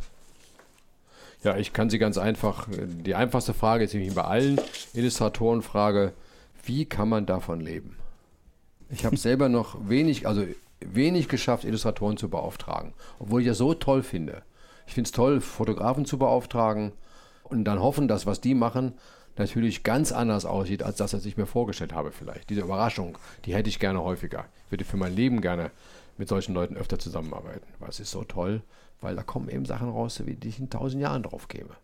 [1.43, 4.59] Ja, ich kann sie ganz einfach, die einfachste Frage ist nämlich bei allen
[4.93, 6.14] Illustratoren Frage,
[6.64, 7.97] wie kann man davon leben?
[8.89, 10.45] Ich habe selber noch wenig, also
[10.80, 14.43] wenig geschafft, Illustratoren zu beauftragen, obwohl ich das so toll finde.
[14.88, 16.93] Ich finde es toll, Fotografen zu beauftragen
[17.43, 18.93] und dann hoffen, dass was die machen,
[19.38, 22.49] natürlich ganz anders aussieht, als das, was ich mir vorgestellt habe vielleicht.
[22.49, 24.45] Diese Überraschung, die hätte ich gerne häufiger.
[24.66, 25.72] Ich würde für mein Leben gerne
[26.18, 28.61] mit solchen Leuten öfter zusammenarbeiten, weil es ist so toll,
[29.01, 31.76] weil da kommen eben Sachen raus, wie die ich in tausend Jahren drauf käme.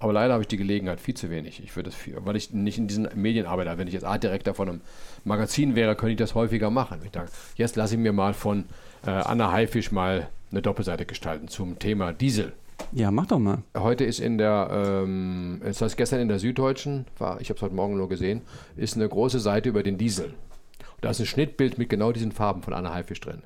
[0.00, 1.62] Aber leider habe ich die Gelegenheit viel zu wenig.
[1.62, 3.76] Ich würde das viel, weil ich nicht in diesen Medien arbeite.
[3.76, 4.80] Wenn ich jetzt Artdirektor von einem
[5.24, 7.00] Magazin wäre, könnte ich das häufiger machen.
[7.04, 8.64] Ich dachte, jetzt lasse ich mir mal von
[9.06, 12.54] äh, Anna Haifisch mal eine Doppelseite gestalten zum Thema Diesel.
[12.92, 13.58] Ja, mach doch mal.
[13.76, 17.62] Heute ist in der, ähm, das heißt gestern in der Süddeutschen, war, ich habe es
[17.62, 18.40] heute Morgen nur gesehen,
[18.76, 20.26] ist eine große Seite über den Diesel.
[20.26, 23.42] Und da ist ein Schnittbild mit genau diesen Farben von Anna Haifisch drin.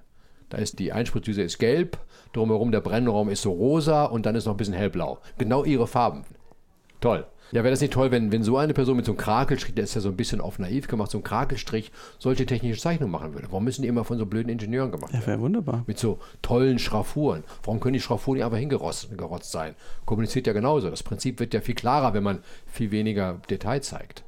[0.50, 1.98] Da ist die Einspritzdüse ist gelb,
[2.32, 5.18] drumherum der Brennraum ist so rosa und dann ist noch ein bisschen hellblau.
[5.36, 6.24] Genau ihre Farben.
[7.05, 7.26] Toll.
[7.52, 9.84] Ja, wäre das nicht toll, wenn, wenn so eine Person mit so einem Krakelstrich, der
[9.84, 13.34] ist ja so ein bisschen auf naiv gemacht, so ein Krakelstrich, solche technische Zeichnungen machen
[13.34, 13.46] würde.
[13.50, 15.26] Warum müssen die immer von so blöden Ingenieuren gemacht Ja, werden?
[15.26, 15.84] wäre wunderbar.
[15.86, 17.44] mit so tollen Schraffuren.
[17.62, 19.74] Warum können die Schraffuren nicht einfach hingerotzt gerotzt sein?
[20.07, 20.88] Kommuniziert ja genauso.
[20.88, 24.24] Das Prinzip wird ja viel klarer, wenn man viel weniger Detail zeigt.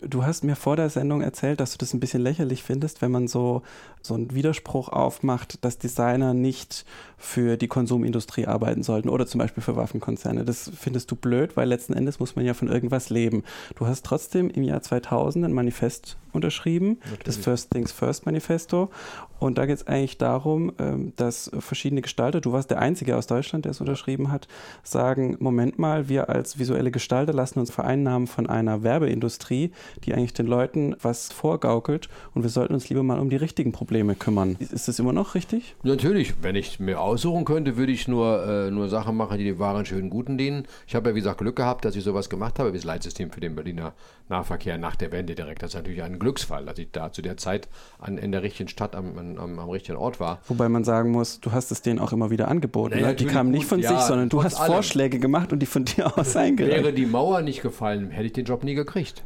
[0.00, 3.10] Du hast mir vor der Sendung erzählt, dass du das ein bisschen lächerlich findest, wenn
[3.12, 3.62] man so,
[4.06, 6.84] so einen Widerspruch aufmacht, dass Designer nicht
[7.16, 10.44] für die Konsumindustrie arbeiten sollten oder zum Beispiel für Waffenkonzerne.
[10.44, 13.44] Das findest du blöd, weil letzten Endes muss man ja von irgendwas leben.
[13.76, 18.90] Du hast trotzdem im Jahr 2000 ein Manifest unterschrieben, das First Things First Manifesto.
[19.38, 23.26] Und da geht es eigentlich darum, ähm, dass verschiedene Gestalter, du warst der Einzige aus
[23.26, 24.48] Deutschland, der es unterschrieben hat,
[24.82, 29.70] sagen, Moment mal, wir als visuelle Gestalter lassen uns vereinnahmen von einer Werbeindustrie,
[30.04, 33.72] die eigentlich den Leuten was vorgaukelt und wir sollten uns lieber mal um die richtigen
[33.72, 34.56] Probleme kümmern.
[34.58, 35.76] Ist das immer noch richtig?
[35.82, 39.58] Natürlich, wenn ich mir aussuchen könnte, würde ich nur, äh, nur Sachen machen, die dem
[39.58, 40.66] wahren, schönen, guten dienen.
[40.86, 43.30] Ich habe ja, wie gesagt, Glück gehabt, dass ich sowas gemacht habe, wie das Leitsystem
[43.30, 43.94] für den Berliner
[44.28, 45.62] Nahverkehr nach der Wende direkt.
[45.62, 47.68] Das ist natürlich ein Glücksfall, dass ich da zu der Zeit
[47.98, 50.40] an, in der richtigen Stadt am, am, am richtigen Ort war.
[50.48, 52.94] Wobei man sagen muss, du hast es denen auch immer wieder angeboten.
[52.94, 53.14] Naja, ne?
[53.14, 54.72] Die kamen nicht von ja, sich, sondern du hast allem.
[54.72, 56.98] Vorschläge gemacht und die von dir aus Wäre eingereicht.
[56.98, 59.24] die Mauer nicht gefallen, hätte ich den Job nie gekriegt.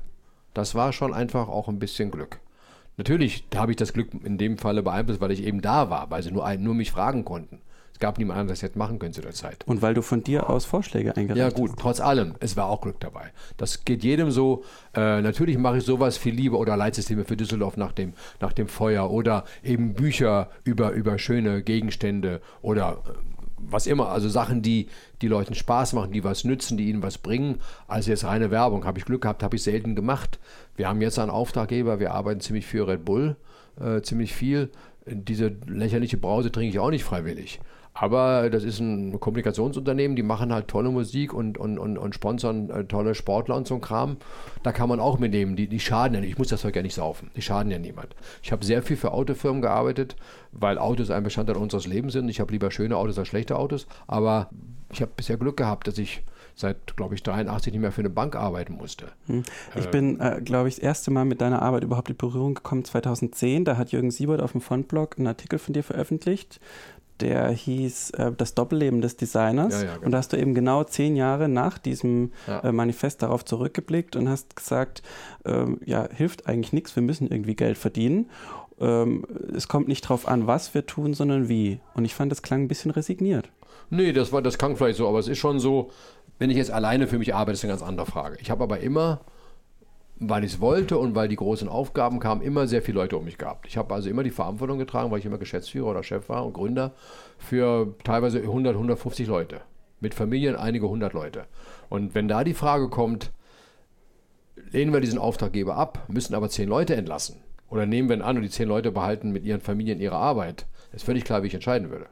[0.54, 2.40] Das war schon einfach auch ein bisschen Glück.
[2.98, 6.22] Natürlich habe ich das Glück in dem Falle beeinflusst, weil ich eben da war, weil
[6.22, 7.60] sie nur, ein, nur mich fragen konnten.
[7.92, 9.66] Es gab niemand anderes, der es hätte machen können zu der Zeit.
[9.66, 11.54] Und weil du von dir aus Vorschläge eingereicht Ja hast.
[11.54, 13.32] gut, trotz allem, es war auch Glück dabei.
[13.56, 14.62] Das geht jedem so.
[14.94, 18.68] Äh, natürlich mache ich sowas viel lieber oder Leitsysteme für Düsseldorf nach dem, nach dem
[18.68, 24.08] Feuer oder eben Bücher über, über schöne Gegenstände oder äh, was immer.
[24.10, 24.88] Also Sachen, die
[25.22, 27.58] die Leuten Spaß machen, die was nützen, die ihnen was bringen.
[27.86, 28.84] Also jetzt reine Werbung.
[28.84, 30.38] Habe ich Glück gehabt, habe ich selten gemacht.
[30.76, 33.36] Wir haben jetzt einen Auftraggeber, wir arbeiten ziemlich für Red Bull,
[33.80, 34.70] äh, ziemlich viel
[35.14, 37.60] diese lächerliche Brause trinke ich auch nicht freiwillig.
[38.00, 42.70] Aber das ist ein Kommunikationsunternehmen, die machen halt tolle Musik und, und, und, und sponsern
[42.70, 44.18] äh, tolle Sportler und so ein Kram.
[44.62, 45.56] Da kann man auch mitnehmen.
[45.56, 46.30] Die, die schaden ja nicht.
[46.30, 47.30] Ich muss das Zeug ja nicht saufen.
[47.34, 48.14] Die schaden ja niemand.
[48.42, 50.14] Ich habe sehr viel für Autofirmen gearbeitet,
[50.52, 52.28] weil Autos ein Bestandteil unseres Lebens sind.
[52.28, 53.88] Ich habe lieber schöne Autos als schlechte Autos.
[54.06, 54.48] Aber
[54.92, 56.22] ich habe bisher Glück gehabt, dass ich
[56.54, 59.06] seit, glaube ich, 83 nicht mehr für eine Bank arbeiten musste.
[59.26, 59.44] Hm.
[59.76, 62.54] Ich äh, bin, äh, glaube ich, das erste Mal mit deiner Arbeit überhaupt in Berührung
[62.54, 63.64] gekommen 2010.
[63.64, 66.60] Da hat Jürgen Siebert auf dem Frontblog einen Artikel von dir veröffentlicht
[67.20, 69.74] der hieß äh, Das Doppelleben des Designers.
[69.74, 70.06] Ja, ja, genau.
[70.06, 72.60] Und da hast du eben genau zehn Jahre nach diesem ja.
[72.60, 75.02] äh, Manifest darauf zurückgeblickt und hast gesagt,
[75.44, 78.30] ähm, ja, hilft eigentlich nichts, wir müssen irgendwie Geld verdienen.
[78.80, 81.80] Ähm, es kommt nicht darauf an, was wir tun, sondern wie.
[81.94, 83.50] Und ich fand, das klang ein bisschen resigniert.
[83.90, 85.90] Nee, das, war, das klang vielleicht so, aber es ist schon so,
[86.38, 88.36] wenn ich jetzt alleine für mich arbeite, ist eine ganz andere Frage.
[88.40, 89.20] Ich habe aber immer
[90.20, 93.24] weil ich es wollte und weil die großen Aufgaben kamen, immer sehr viele Leute um
[93.24, 93.66] mich gehabt.
[93.68, 96.54] Ich habe also immer die Verantwortung getragen, weil ich immer Geschäftsführer oder Chef war und
[96.54, 96.92] Gründer
[97.38, 99.60] für teilweise 100, 150 Leute.
[100.00, 101.46] Mit Familien einige hundert Leute.
[101.88, 103.32] Und wenn da die Frage kommt,
[104.70, 107.36] lehnen wir diesen Auftraggeber ab, müssen aber zehn Leute entlassen.
[107.70, 110.66] Oder nehmen wir ihn an und die zehn Leute behalten mit ihren Familien ihre Arbeit.
[110.92, 112.06] ist völlig klar, wie ich entscheiden würde.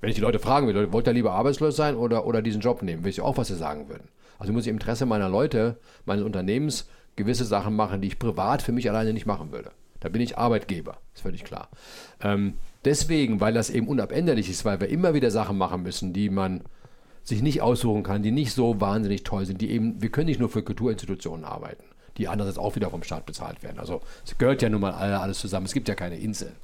[0.00, 2.82] Wenn ich die Leute fragen würde, wollt ihr lieber arbeitslos sein oder, oder diesen Job
[2.82, 4.08] nehmen, weiß ich auch, was sie sagen würden.
[4.38, 8.62] Also muss ich im Interesse meiner Leute, meines Unternehmens gewisse Sachen machen, die ich privat
[8.62, 9.70] für mich alleine nicht machen würde.
[10.00, 11.68] Da bin ich Arbeitgeber, ist völlig klar.
[12.20, 12.54] Ähm,
[12.84, 16.62] deswegen, weil das eben unabänderlich ist, weil wir immer wieder Sachen machen müssen, die man
[17.22, 20.40] sich nicht aussuchen kann, die nicht so wahnsinnig toll sind, die eben, wir können nicht
[20.40, 21.84] nur für Kulturinstitutionen arbeiten,
[22.16, 23.78] die andererseits auch wieder vom Staat bezahlt werden.
[23.78, 25.66] Also es gehört ja nun mal alles zusammen.
[25.66, 26.56] Es gibt ja keine Inseln.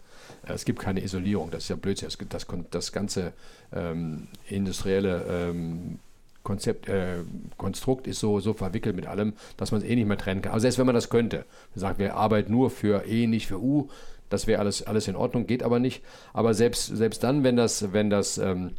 [0.46, 2.08] Äh, es gibt keine Isolierung, das ist ja Blödsinn.
[2.28, 3.32] Das, das ganze
[3.72, 6.00] ähm, industrielle ähm,
[6.48, 7.18] Konzept, äh,
[7.58, 10.52] Konstrukt ist so, so verwickelt mit allem, dass man es eh nicht mehr trennen kann.
[10.52, 11.44] Aber selbst wenn man das könnte,
[11.74, 13.90] sagt, wir arbeiten nur für E, nicht für U,
[14.30, 16.02] das wäre alles, alles in Ordnung, geht aber nicht.
[16.32, 18.72] Aber selbst, selbst dann, wenn das, wenn das ähm,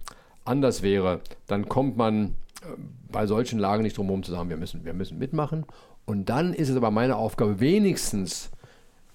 [0.46, 2.26] anders wäre, dann kommt man
[2.64, 2.66] äh,
[3.12, 5.64] bei solchen Lagen nicht drum herum zu sagen, wir müssen, wir müssen mitmachen.
[6.06, 8.50] Und dann ist es aber meine Aufgabe, wenigstens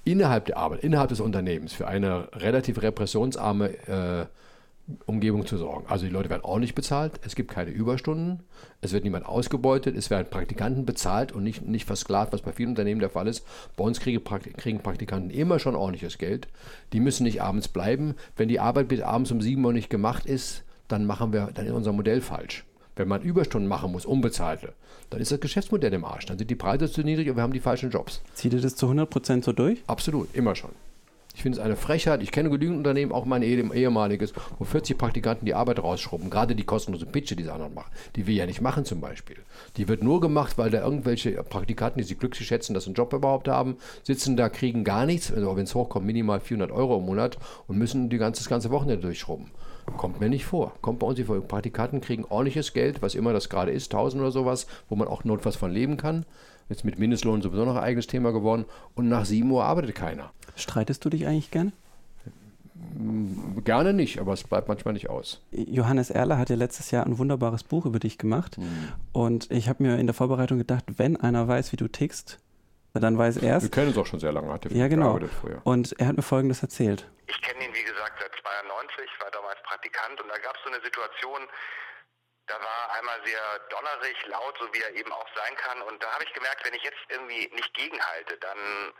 [0.04, 4.26] innerhalb der Arbeit, innerhalb des Unternehmens für eine relativ repressionsarme äh,
[5.06, 5.86] Umgebung zu sorgen.
[5.88, 8.40] Also die Leute werden ordentlich bezahlt, es gibt keine Überstunden,
[8.82, 12.70] es wird niemand ausgebeutet, es werden Praktikanten bezahlt und nicht, nicht versklavt, was bei vielen
[12.70, 13.46] Unternehmen der Fall ist.
[13.76, 16.48] Bei uns kriegen, Praktikanten immer schon ordentliches Geld.
[16.92, 18.14] Die müssen nicht abends bleiben.
[18.36, 21.66] Wenn die Arbeit bis abends um 7 Uhr nicht gemacht ist, dann machen wir, dann
[21.66, 22.64] ist unser Modell falsch.
[22.96, 24.74] Wenn man Überstunden machen muss, unbezahlte,
[25.10, 26.26] dann ist das Geschäftsmodell im Arsch.
[26.26, 28.20] Dann sind die Preise zu niedrig und wir haben die falschen Jobs.
[28.34, 29.82] Zieht ihr das zu 100% so durch?
[29.86, 30.70] Absolut, immer schon.
[31.34, 32.22] Ich finde es eine Frechheit.
[32.22, 36.30] Ich kenne genügend Unternehmen, auch mein ehemaliges, wo 40 Praktikanten die Arbeit rausschrubben.
[36.30, 37.90] Gerade die kostenlose Pitche, die sie anderen machen.
[38.14, 39.36] Die wir ja nicht machen zum Beispiel.
[39.76, 42.94] Die wird nur gemacht, weil da irgendwelche Praktikanten, die sich glücklich schätzen, dass sie einen
[42.94, 46.98] Job überhaupt haben, sitzen da, kriegen gar nichts, also wenn es hochkommt, minimal 400 Euro
[46.98, 49.50] im Monat und müssen die ganze, das ganze Wochenende durchschrubben.
[49.96, 50.72] Kommt mir nicht vor.
[50.80, 51.40] Kommt bei uns nicht vor.
[51.40, 55.24] Praktikanten kriegen ordentliches Geld, was immer das gerade ist, 1000 oder sowas, wo man auch
[55.24, 56.24] notfalls von leben kann.
[56.68, 58.64] Jetzt mit Mindestlohn sowieso noch ein eigenes Thema geworden.
[58.94, 60.32] Und nach 7 Uhr arbeitet keiner.
[60.56, 61.72] Streitest du dich eigentlich gerne?
[63.64, 65.40] Gerne nicht, aber es bleibt manchmal nicht aus.
[65.50, 68.58] Johannes Erler hat ja letztes Jahr ein wunderbares Buch über dich gemacht.
[68.58, 68.92] Mhm.
[69.12, 72.38] Und ich habe mir in der Vorbereitung gedacht, wenn einer weiß, wie du tickst,
[72.92, 73.64] dann weiß er es.
[73.64, 75.18] Wir kennen uns auch schon sehr lange, hat er ja, genau.
[75.64, 77.10] Und er hat mir Folgendes erzählt.
[77.26, 80.70] Ich kenne ihn, wie gesagt, seit 92, war damals Praktikant und da gab es so
[80.70, 81.40] eine Situation,
[82.46, 85.80] da war einmal sehr donnerig, laut, so wie er eben auch sein kann.
[85.82, 88.92] Und da habe ich gemerkt, wenn ich jetzt irgendwie nicht gegenhalte, dann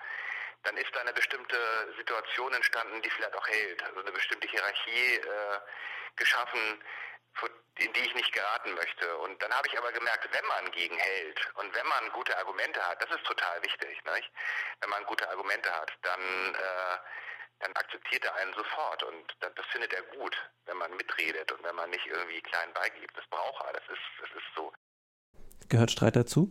[0.65, 1.59] dann ist da eine bestimmte
[1.99, 3.83] Situation entstanden, die vielleicht auch hält.
[3.83, 5.59] Also eine bestimmte Hierarchie äh,
[6.17, 6.83] geschaffen,
[7.77, 9.17] in die ich nicht geraten möchte.
[9.19, 13.03] Und dann habe ich aber gemerkt, wenn man gegenhält und wenn man gute Argumente hat,
[13.03, 14.31] das ist total wichtig, nicht?
[14.81, 16.99] wenn man gute Argumente hat, dann, äh,
[17.61, 20.37] dann akzeptiert er einen sofort und das, das findet er gut,
[20.67, 23.17] wenn man mitredet und wenn man nicht irgendwie klein beigibt.
[23.17, 24.73] Das braucht er, das ist, das ist so.
[25.69, 26.51] Gehört Streit dazu?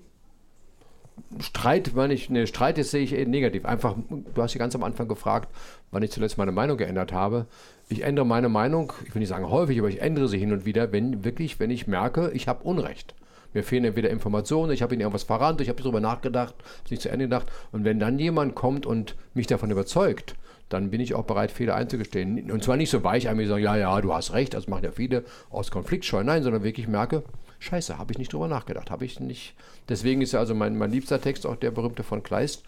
[1.40, 3.66] Streit, wenn ich, ne, Streit ist, sehe ich eher negativ.
[3.66, 5.50] Einfach, du hast ja ganz am Anfang gefragt,
[5.92, 7.48] wann ich zuletzt meine Meinung geändert habe.
[7.90, 10.66] Ich ändere meine Meinung, ich will nicht sagen häufig, aber ich ändere sie hin und
[10.66, 13.14] wieder, wenn wirklich, wenn ich merke, ich habe Unrecht.
[13.54, 16.92] Mir fehlen entweder Informationen, ich habe ihnen irgendwas verrannt, ich habe darüber nachgedacht, habe es
[16.92, 17.52] nicht zu Ende gedacht.
[17.72, 20.36] Und wenn dann jemand kommt und mich davon überzeugt,
[20.74, 22.52] dann bin ich auch bereit, Fehler einzugestehen.
[22.52, 24.92] Und zwar nicht so weich, einmal sagen, ja, ja, du hast recht, das machen ja
[24.92, 26.24] viele aus Konfliktscheu.
[26.24, 27.24] Nein, sondern wirklich merke,
[27.60, 29.54] Scheiße, habe ich nicht drüber nachgedacht, habe ich nicht.
[29.88, 32.64] Deswegen ist ja also mein, mein liebster Text auch der berühmte von Kleist.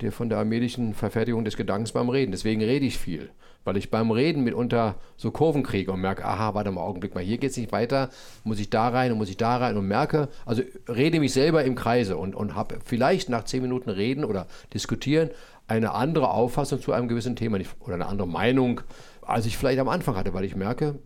[0.00, 2.32] Der von der allmählichen Verfertigung des Gedankens beim Reden.
[2.32, 3.30] Deswegen rede ich viel,
[3.64, 7.24] weil ich beim Reden mitunter so Kurven kriege und merke, aha, warte mal, Augenblick mal,
[7.24, 8.10] hier geht es nicht weiter,
[8.44, 9.76] muss ich da rein und muss ich da rein?
[9.76, 13.90] Und merke, also rede mich selber im Kreise und, und habe vielleicht nach zehn Minuten
[13.90, 15.30] Reden oder Diskutieren
[15.68, 18.82] eine andere Auffassung zu einem gewissen Thema oder eine andere Meinung,
[19.22, 20.96] als ich vielleicht am Anfang hatte, weil ich merke,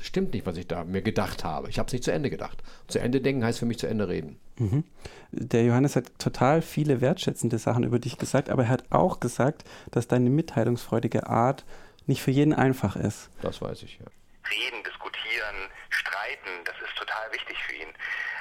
[0.00, 1.68] stimmt nicht, was ich da mir gedacht habe.
[1.68, 2.62] Ich habe es nicht zu Ende gedacht.
[2.88, 4.38] Zu Ende denken heißt für mich zu Ende reden.
[4.56, 4.84] Mhm.
[5.30, 9.64] Der Johannes hat total viele wertschätzende Sachen über dich gesagt, aber er hat auch gesagt,
[9.90, 11.64] dass deine mitteilungsfreudige Art
[12.06, 13.30] nicht für jeden einfach ist.
[13.40, 14.06] Das weiß ich, ja.
[14.50, 15.56] Reden, diskutieren,
[15.88, 17.88] streiten, das ist total wichtig für ihn.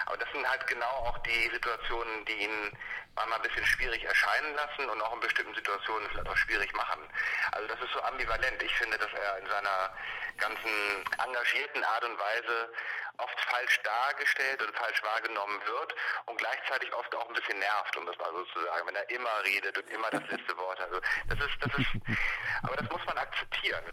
[0.06, 2.78] Aber das sind halt genau auch die Situationen, die ihn
[3.16, 7.01] manchmal ein bisschen schwierig erscheinen lassen und auch in bestimmten Situationen vielleicht auch schwierig machen.
[7.51, 8.62] Also das ist so ambivalent.
[8.62, 9.93] Ich finde, dass er in seiner
[10.38, 10.74] ganzen
[11.24, 12.74] engagierten Art und Weise
[13.18, 15.93] oft falsch dargestellt und falsch wahrgenommen wird
[16.26, 19.10] und gleichzeitig oft auch ein bisschen nervt, um das mal so zu sagen, wenn er
[19.10, 20.89] immer redet und immer das letzte Wort hat.
[20.89, 21.88] Also das ist, das ist,
[22.64, 23.84] aber das muss man akzeptieren.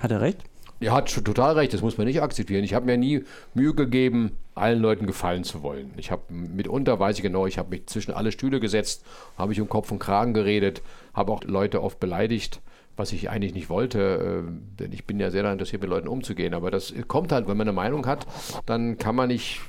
[0.00, 0.40] Hat er recht?
[0.80, 2.62] Er hat total recht, das muss man nicht akzeptieren.
[2.62, 3.24] Ich habe mir nie
[3.54, 5.92] Mühe gegeben, allen Leuten gefallen zu wollen.
[5.96, 9.04] Ich habe mitunter, weiß ich genau, ich habe mich zwischen alle Stühle gesetzt,
[9.36, 10.82] habe mich um Kopf und Kragen geredet,
[11.14, 12.60] habe auch Leute oft beleidigt,
[12.96, 16.08] was ich eigentlich nicht wollte, äh, denn ich bin ja sehr daran interessiert, mit Leuten
[16.08, 16.54] umzugehen.
[16.54, 18.26] Aber das kommt halt, wenn man eine Meinung hat,
[18.66, 19.60] dann kann man nicht,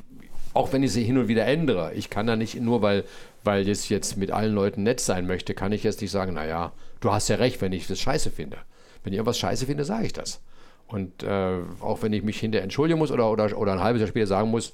[0.53, 3.03] auch wenn ich sie hin und wieder ändere, ich kann da nicht nur, weil,
[3.43, 6.71] weil ich jetzt mit allen Leuten nett sein möchte, kann ich jetzt nicht sagen, naja,
[6.99, 8.57] du hast ja recht, wenn ich das scheiße finde.
[9.03, 10.41] Wenn ich irgendwas scheiße finde, sage ich das.
[10.89, 14.07] Und äh, auch wenn ich mich hinterher entschuldigen muss oder, oder, oder ein halbes Jahr
[14.07, 14.73] später sagen muss,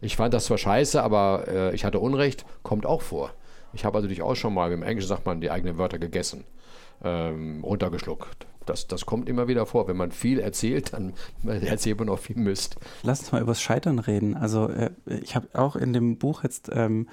[0.00, 3.32] ich fand das zwar scheiße, aber äh, ich hatte Unrecht, kommt auch vor.
[3.72, 6.44] Ich habe also durchaus schon mal, im Englischen sagt man, die eigenen Wörter gegessen,
[7.02, 8.46] ähm, runtergeschluckt.
[8.64, 9.88] Das, das kommt immer wieder vor.
[9.88, 11.14] Wenn man viel erzählt, dann
[11.44, 12.76] erzählt man auch viel Mist.
[13.02, 14.36] Lass uns mal über das Scheitern reden.
[14.36, 17.08] Also äh, ich habe auch in dem Buch jetzt ähm,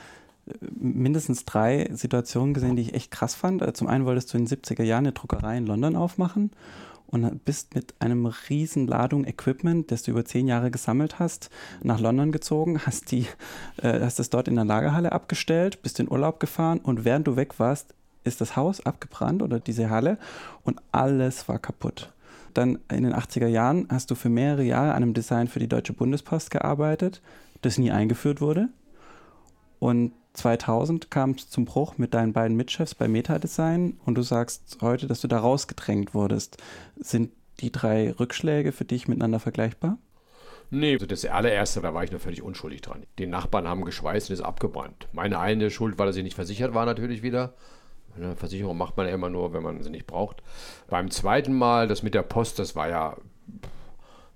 [0.59, 3.61] mindestens drei Situationen gesehen, die ich echt krass fand.
[3.61, 6.51] Äh, zum einen wolltest du in den 70er Jahren eine Druckerei in London aufmachen
[7.13, 11.51] und bist mit einem riesen Ladung Equipment, das du über zehn Jahre gesammelt hast,
[11.83, 13.27] nach London gezogen, hast die,
[13.77, 17.35] äh, hast es dort in der Lagerhalle abgestellt, bist in Urlaub gefahren und während du
[17.35, 17.93] weg warst,
[18.23, 20.17] ist das Haus abgebrannt oder diese Halle
[20.63, 22.11] und alles war kaputt.
[22.55, 25.67] Dann in den 80er Jahren hast du für mehrere Jahre an einem Design für die
[25.67, 27.21] Deutsche Bundespost gearbeitet,
[27.61, 28.69] das nie eingeführt wurde.
[29.79, 34.77] Und 2000 kam es zum Bruch mit deinen beiden Mitchefs bei Metadesign und du sagst
[34.81, 36.57] heute, dass du da rausgedrängt wurdest.
[36.97, 39.97] Sind die drei Rückschläge für dich miteinander vergleichbar?
[40.71, 43.05] Nee, also das allererste, da war ich noch völlig unschuldig dran.
[43.19, 45.07] Die Nachbarn haben geschweißt und ist abgebrannt.
[45.11, 47.53] Meine eine Schuld war, dass ich nicht versichert war, natürlich wieder.
[48.15, 50.41] Eine Versicherung macht man ja immer nur, wenn man sie nicht braucht.
[50.87, 53.17] Beim zweiten Mal, das mit der Post, das war ja,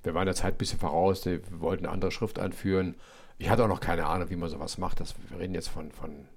[0.04, 2.96] wir waren der Zeit ein bisschen voraus, wir wollten eine andere Schrift einführen.
[3.38, 5.00] Ich hatte auch noch keine Ahnung, wie man sowas macht.
[5.00, 6.28] Das, wir reden jetzt von, von,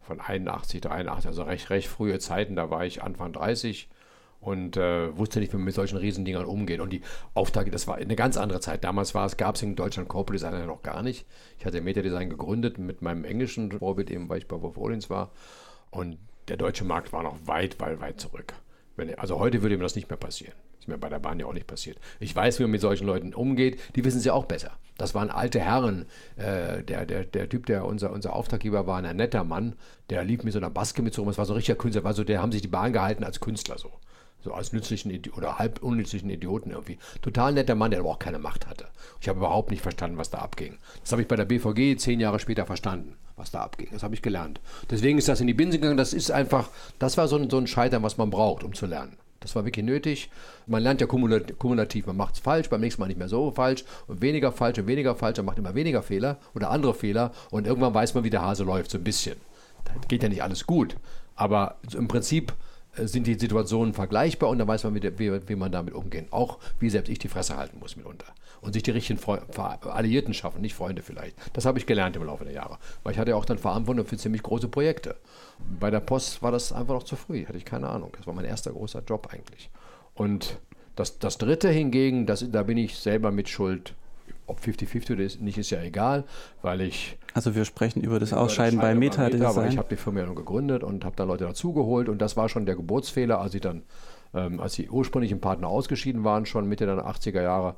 [0.00, 2.56] von 81, 83, also recht, recht frühe Zeiten.
[2.56, 3.88] Da war ich Anfang 30
[4.40, 6.80] und äh, wusste nicht, wie man mit solchen Riesendingern umgeht.
[6.80, 7.02] Und die
[7.34, 8.84] Auftrage, das war eine ganz andere Zeit.
[8.84, 11.26] Damals gab es in Deutschland Corporate Designer noch gar nicht.
[11.58, 15.10] Ich hatte Meta Design gegründet mit meinem englischen Vorbild, eben weil ich bei Wolf Rollins
[15.10, 15.32] war.
[15.90, 18.54] Und der deutsche Markt war noch weit, weit, weit zurück.
[18.96, 20.54] Wenn, also heute würde ihm das nicht mehr passieren.
[20.78, 21.98] Ist mir bei der Bahn ja auch nicht passiert.
[22.20, 23.78] Ich weiß, wie man mit solchen Leuten umgeht.
[23.96, 24.78] Die wissen es ja auch besser.
[24.98, 26.06] Das waren alte Herren.
[26.36, 29.76] Äh, der, der, der Typ, der unser, unser Auftraggeber war, ein netter Mann.
[30.10, 31.28] Der lief mit so einer Baske mit so rum.
[31.30, 32.04] Das war so ein richtiger Künstler.
[32.04, 33.92] War so, der haben sich die Bahn gehalten als Künstler so.
[34.40, 36.98] So als nützlichen Idi oder halb unnützlichen Idioten irgendwie.
[37.22, 38.86] Total netter Mann, der aber auch keine Macht hatte.
[39.20, 40.78] Ich habe überhaupt nicht verstanden, was da abging.
[41.00, 43.88] Das habe ich bei der BVG zehn Jahre später verstanden, was da abging.
[43.90, 44.60] Das habe ich gelernt.
[44.90, 45.96] Deswegen ist das in die Binsen gegangen.
[45.96, 48.86] Das ist einfach, das war so ein, so ein Scheitern, was man braucht, um zu
[48.86, 49.16] lernen.
[49.40, 50.30] Das war wirklich nötig.
[50.66, 53.84] Man lernt ja kumulativ, man macht es falsch, beim nächsten Mal nicht mehr so falsch
[54.06, 57.66] und weniger falsch und weniger falsch, man macht immer weniger Fehler oder andere Fehler und
[57.66, 59.36] irgendwann weiß man, wie der Hase läuft, so ein bisschen.
[59.84, 60.96] Da geht ja nicht alles gut,
[61.36, 62.52] aber im Prinzip
[62.96, 66.26] äh, sind die Situationen vergleichbar und dann weiß man, wie, wie, wie, man damit umgehen.
[66.30, 68.26] Auch wie selbst ich die Fresse halten muss mitunter.
[68.60, 69.42] Und sich die richtigen Fre
[69.84, 71.36] Alliierten schaffen, nicht Freunde vielleicht.
[71.52, 72.78] Das habe ich gelernt im Laufe der Jahre.
[73.02, 75.16] Weil ich hatte ja auch dann Verantwortung für ziemlich große Projekte.
[75.78, 78.12] Bei der Post war das einfach noch zu früh, hatte ich keine Ahnung.
[78.16, 79.70] Das war mein erster großer Job eigentlich.
[80.14, 80.58] Und
[80.98, 83.94] das, das dritte hingegen, das, da bin ich selber mit Schuld.
[84.46, 86.24] Ob 50-50 oder nicht, ist ja egal,
[86.62, 87.18] weil ich.
[87.34, 89.28] Also wir sprechen über das Ausscheiden bei Meta.
[89.28, 92.18] Meta aber ich habe die Firma ja noch gegründet und habe da Leute dazugeholt und
[92.18, 93.82] das war schon der Geburtsfehler, als ich dann,
[94.34, 97.76] ähm, als die ursprünglichen Partner ausgeschieden waren, schon Mitte der 80er Jahre,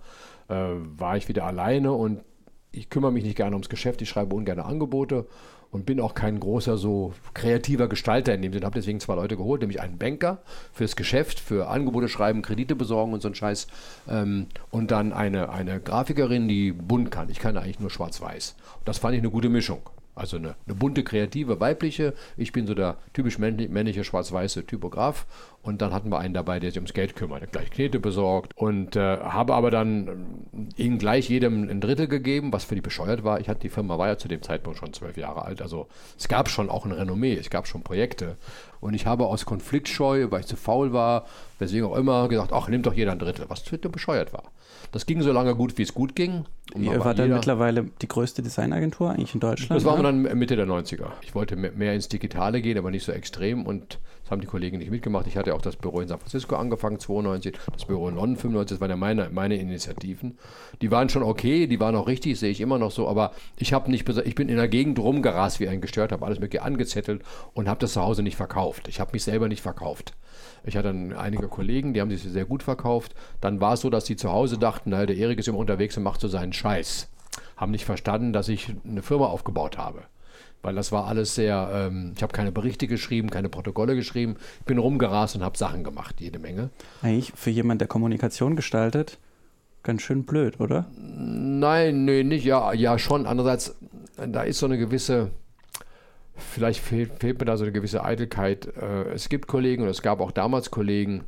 [0.51, 2.23] äh, war ich wieder alleine und
[2.73, 5.27] ich kümmere mich nicht gerne ums Geschäft, ich schreibe ungern Angebote
[5.71, 8.67] und bin auch kein großer so kreativer Gestalter in dem Sinne.
[8.67, 10.43] Habe deswegen zwei Leute geholt, nämlich einen Banker
[10.73, 13.69] fürs Geschäft, für Angebote schreiben, Kredite besorgen und so ein Scheiß.
[14.09, 17.29] Ähm, und dann eine, eine Grafikerin, die bunt kann.
[17.31, 18.57] Ich kann eigentlich nur schwarz-weiß.
[18.85, 19.81] Das fand ich eine gute Mischung.
[20.21, 22.12] Also eine, eine bunte, kreative, weibliche.
[22.37, 25.27] Ich bin so der typisch männliche, schwarz-weiße Typograf.
[25.62, 28.55] Und dann hatten wir einen dabei, der sich ums Geld kümmert, der gleich Knete besorgt.
[28.55, 32.83] Und äh, habe aber dann äh, ihm gleich jedem ein Drittel gegeben, was für die
[32.83, 33.41] bescheuert war.
[33.41, 35.62] Ich hatte die Firma war ja zu dem Zeitpunkt schon zwölf Jahre alt.
[35.62, 38.37] Also es gab schon auch ein Renommee, es gab schon Projekte.
[38.81, 41.26] Und ich habe aus Konfliktscheu, weil ich zu faul war,
[41.59, 44.45] weswegen auch immer gesagt, ach, nimmt doch jeder ein Drittel, was total bescheuert war.
[44.93, 46.45] Das ging so lange gut, wie es gut ging.
[46.74, 49.76] Und Ihr war dann mittlerweile die größte Designagentur eigentlich in Deutschland?
[49.76, 51.07] Das waren wir dann Mitte der 90er.
[51.22, 53.99] Ich wollte mehr ins Digitale gehen, aber nicht so extrem und
[54.31, 55.26] das haben die Kollegen nicht mitgemacht.
[55.26, 58.76] Ich hatte auch das Büro in San Francisco angefangen, 92, das Büro in London 95,
[58.76, 60.39] das waren ja meine, meine Initiativen.
[60.81, 63.72] Die waren schon okay, die waren auch richtig, sehe ich immer noch so, aber ich
[63.72, 67.22] habe nicht, ich bin in der Gegend rumgerast wie ein gestört, habe alles mit angezettelt
[67.55, 68.87] und habe das zu Hause nicht verkauft.
[68.87, 70.14] Ich habe mich selber nicht verkauft.
[70.64, 73.16] Ich hatte dann einige Kollegen, die haben sich sehr gut verkauft.
[73.41, 75.97] Dann war es so, dass sie zu Hause dachten, naja, der Erik ist immer unterwegs
[75.97, 77.09] und macht so seinen Scheiß.
[77.57, 80.05] Haben nicht verstanden, dass ich eine Firma aufgebaut habe.
[80.63, 84.37] Weil das war alles sehr, ähm, ich habe keine Berichte geschrieben, keine Protokolle geschrieben.
[84.61, 86.71] Ich bin rumgerast und habe Sachen gemacht, jede Menge.
[87.03, 89.19] Eigentlich für jemanden, der Kommunikation gestaltet,
[89.83, 90.87] ganz schön blöd, oder?
[90.99, 92.45] Nein, nee, nicht.
[92.45, 93.27] Ja, ja, schon.
[93.27, 93.77] Andererseits,
[94.17, 95.31] da ist so eine gewisse,
[96.37, 98.67] vielleicht fehlt, fehlt mir da so eine gewisse Eitelkeit.
[98.77, 101.25] Äh, es gibt Kollegen und es gab auch damals Kollegen,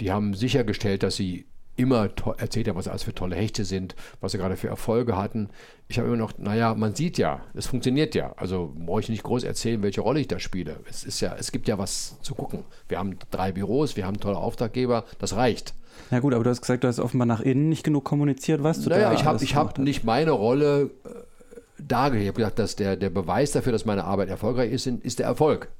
[0.00, 1.46] die haben sichergestellt, dass sie
[1.78, 5.48] immer erzählt haben, was alles für tolle Hechte sind, was sie gerade für Erfolge hatten.
[5.86, 8.32] Ich habe immer noch, naja, man sieht ja, es funktioniert ja.
[8.36, 10.80] Also brauche ich nicht groß erzählen, welche Rolle ich da spiele.
[10.90, 12.64] Es ist ja, es gibt ja was zu gucken.
[12.88, 15.74] Wir haben drei Büros, wir haben tolle Auftraggeber, das reicht.
[16.10, 18.82] Na gut, aber du hast gesagt, du hast offenbar nach innen nicht genug kommuniziert, was
[18.82, 22.24] du naja, da ich habe ich habe nicht meine Rolle äh, dargelegt.
[22.24, 25.26] Ich habe gesagt, dass der, der Beweis dafür, dass meine Arbeit erfolgreich ist, ist der
[25.26, 25.70] Erfolg.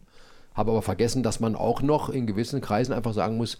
[0.58, 3.58] Habe aber vergessen, dass man auch noch in gewissen Kreisen einfach sagen muss,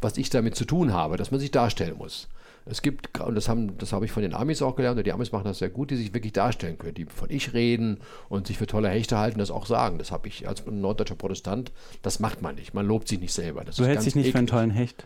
[0.00, 2.26] was ich damit zu tun habe, dass man sich darstellen muss.
[2.66, 5.12] Es gibt, und das, haben, das habe ich von den Amis auch gelernt, und die
[5.12, 7.98] Amis machen das sehr gut, die sich wirklich darstellen können, die von ich reden
[8.28, 9.98] und sich für tolle Hechte halten, das auch sagen.
[9.98, 11.70] Das habe ich als norddeutscher Protestant,
[12.02, 12.74] das macht man nicht.
[12.74, 13.62] Man lobt sich nicht selber.
[13.64, 14.32] Das du hältst dich nicht eklig.
[14.32, 15.04] für einen tollen Hecht?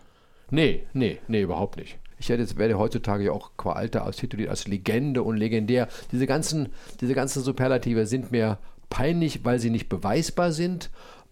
[0.51, 1.99] Nee, nee, nee, überhaupt nicht.
[2.18, 5.88] Ich hätte, jetzt werde heutzutage ja auch qua Alter als tituliert als Legende und legendär.
[6.11, 6.70] Diese ganzen,
[7.03, 8.57] diese ganzen Superlative sind mir
[8.88, 10.90] peinlich, weil sie nicht beweisbar sind,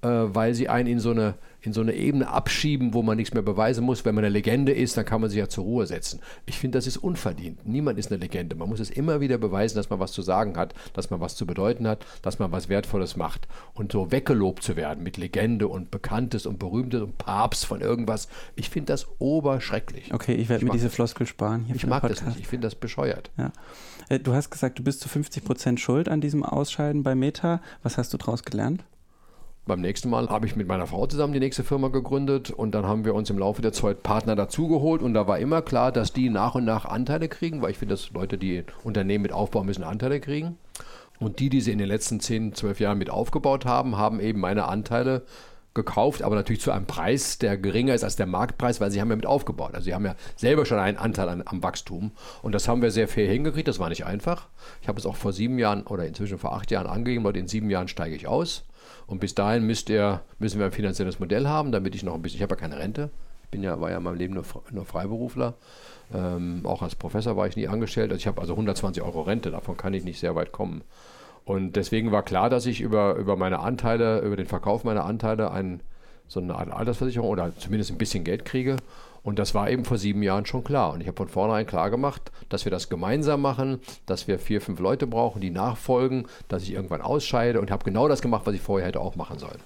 [0.09, 3.43] weil sie einen in so, eine, in so eine Ebene abschieben, wo man nichts mehr
[3.43, 4.05] beweisen muss.
[4.05, 6.21] Wenn man eine Legende ist, dann kann man sich ja zur Ruhe setzen.
[6.45, 7.67] Ich finde, das ist unverdient.
[7.67, 8.57] Niemand ist eine Legende.
[8.57, 11.37] Man muss es immer wieder beweisen, dass man was zu sagen hat, dass man was
[11.37, 13.47] zu bedeuten hat, dass man was Wertvolles macht.
[13.75, 18.29] Und so weggelobt zu werden mit Legende und Bekanntes und Berühmtes und Papst von irgendwas,
[18.57, 20.13] ich finde das oberschrecklich.
[20.13, 21.67] Okay, ich werde mir diese Floskel sparen.
[21.73, 22.41] ich mag das nicht.
[22.41, 23.31] Ich finde das bescheuert.
[23.39, 23.53] Ja.
[24.09, 27.61] Äh, du hast gesagt, du bist zu 50 Prozent schuld an diesem Ausscheiden bei Meta.
[27.83, 28.85] Was hast du daraus gelernt?
[29.65, 32.85] Beim nächsten Mal habe ich mit meiner Frau zusammen die nächste Firma gegründet und dann
[32.85, 36.13] haben wir uns im Laufe der Zeit Partner dazugeholt und da war immer klar, dass
[36.13, 39.67] die nach und nach Anteile kriegen, weil ich finde, dass Leute, die Unternehmen mit aufbauen
[39.67, 40.59] müssen, Anteile kriegen.
[41.21, 44.41] Und die, die sie in den letzten 10, 12 Jahren mit aufgebaut haben, haben eben
[44.41, 45.23] meine Anteile
[45.75, 49.11] gekauft, aber natürlich zu einem Preis, der geringer ist als der Marktpreis, weil sie haben
[49.11, 49.75] ja mit aufgebaut.
[49.75, 52.11] Also sie haben ja selber schon einen Anteil an, am Wachstum.
[52.43, 53.69] Und das haben wir sehr fair hingekriegt.
[53.69, 54.49] Das war nicht einfach.
[54.81, 57.47] Ich habe es auch vor sieben Jahren oder inzwischen vor acht Jahren angegeben, weil in
[57.47, 58.65] sieben Jahren steige ich aus.
[59.07, 62.23] Und bis dahin müsst ihr, müssen wir ein finanzielles Modell haben, damit ich noch ein
[62.23, 63.11] bisschen, ich habe ja keine Rente.
[63.45, 65.55] Ich bin ja, war ja in meinem Leben nur, nur Freiberufler.
[66.15, 68.11] Ähm, auch als Professor war ich nie angestellt.
[68.11, 70.83] Also ich habe also 120 Euro Rente, davon kann ich nicht sehr weit kommen.
[71.45, 75.51] Und deswegen war klar, dass ich über, über meine Anteile, über den Verkauf meiner Anteile
[75.51, 75.81] ein,
[76.29, 78.77] so eine Art Altersversicherung oder zumindest ein bisschen Geld kriege.
[79.23, 80.93] Und das war eben vor sieben Jahren schon klar.
[80.93, 84.61] Und ich habe von vornherein klar gemacht, dass wir das gemeinsam machen, dass wir vier,
[84.61, 88.55] fünf Leute brauchen, die nachfolgen, dass ich irgendwann ausscheide und habe genau das gemacht, was
[88.55, 89.61] ich vorher hätte auch machen sollen.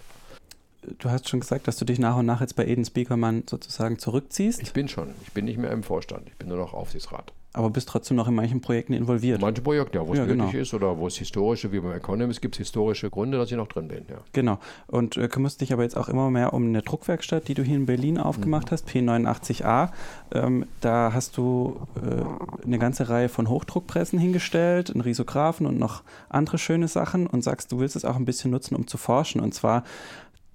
[0.98, 3.98] Du hast schon gesagt, dass du dich nach und nach jetzt bei Eden Speakermann sozusagen
[3.98, 4.62] zurückziehst.
[4.62, 5.09] Ich bin schon.
[5.22, 6.28] Ich bin nicht mehr im Vorstand.
[6.28, 9.40] Ich bin nur noch Aufsichtsrat aber bist trotzdem noch in manchen Projekten involviert.
[9.40, 10.62] Manche Projekte, ja, wo es ja, nötig genau.
[10.62, 13.66] ist oder wo es historische, wie beim Economist gibt es historische Gründe, dass ich noch
[13.66, 14.04] drin bin.
[14.11, 14.18] Ja.
[14.32, 14.59] Genau.
[14.86, 17.76] Und äh, kümmerst dich aber jetzt auch immer mehr um eine Druckwerkstatt, die du hier
[17.76, 18.70] in Berlin aufgemacht mhm.
[18.72, 19.88] hast, P89A.
[20.34, 26.02] Ähm, da hast du äh, eine ganze Reihe von Hochdruckpressen hingestellt, einen Risographen und noch
[26.28, 29.40] andere schöne Sachen und sagst, du willst es auch ein bisschen nutzen, um zu forschen.
[29.40, 29.82] Und zwar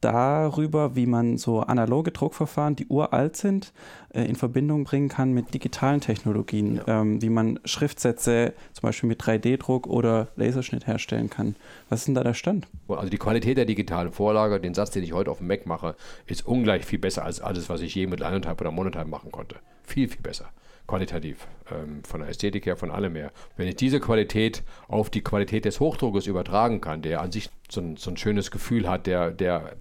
[0.02, 3.72] darüber, wie man so analoge Druckverfahren, die uralt sind,
[4.14, 7.02] äh, in Verbindung bringen kann mit digitalen Technologien, ja.
[7.02, 11.56] ähm, wie man Schriftsätze zum Beispiel mit 3D-Druck oder Laserschnitt herstellen kann.
[11.90, 12.68] Was ist denn da der Stand?
[12.88, 15.96] Also die Qualität der digitalen Vorlage, den Satz, den ich heute auf dem Mac mache,
[16.26, 19.56] ist ungleich viel besser als alles, was ich je mit Linotype oder Monotype machen konnte.
[19.84, 20.50] Viel, viel besser
[20.92, 23.32] qualitativ, ähm, von der Ästhetik her, von allem her.
[23.56, 27.80] Wenn ich diese Qualität auf die Qualität des Hochdruckes übertragen kann, der an sich so
[27.80, 29.78] ein, so ein schönes Gefühl hat, der, der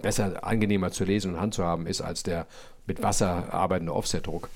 [0.00, 2.46] besser, angenehmer zu lesen und handzuhaben ist als der
[2.86, 4.48] mit Wasser arbeitende Offsetdruck,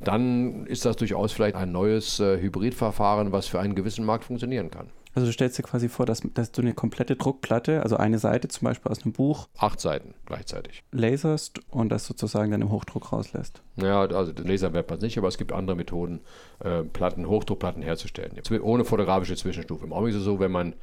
[0.00, 4.70] dann ist das durchaus vielleicht ein neues äh, Hybridverfahren, was für einen gewissen Markt funktionieren
[4.72, 4.88] kann.
[5.14, 8.48] Also du stellst dir quasi vor, dass, dass du eine komplette Druckplatte, also eine Seite
[8.48, 10.82] zum Beispiel aus einem Buch, Acht Seiten gleichzeitig.
[10.90, 13.62] laserst und das sozusagen dann im Hochdruck rauslässt.
[13.76, 16.20] Ja, also den Laser wird man nicht, aber es gibt andere Methoden,
[16.58, 18.32] äh, Platten, Hochdruckplatten herzustellen.
[18.62, 19.84] Ohne fotografische Zwischenstufe.
[19.84, 20.74] Im Augenblick ist es so, wenn man,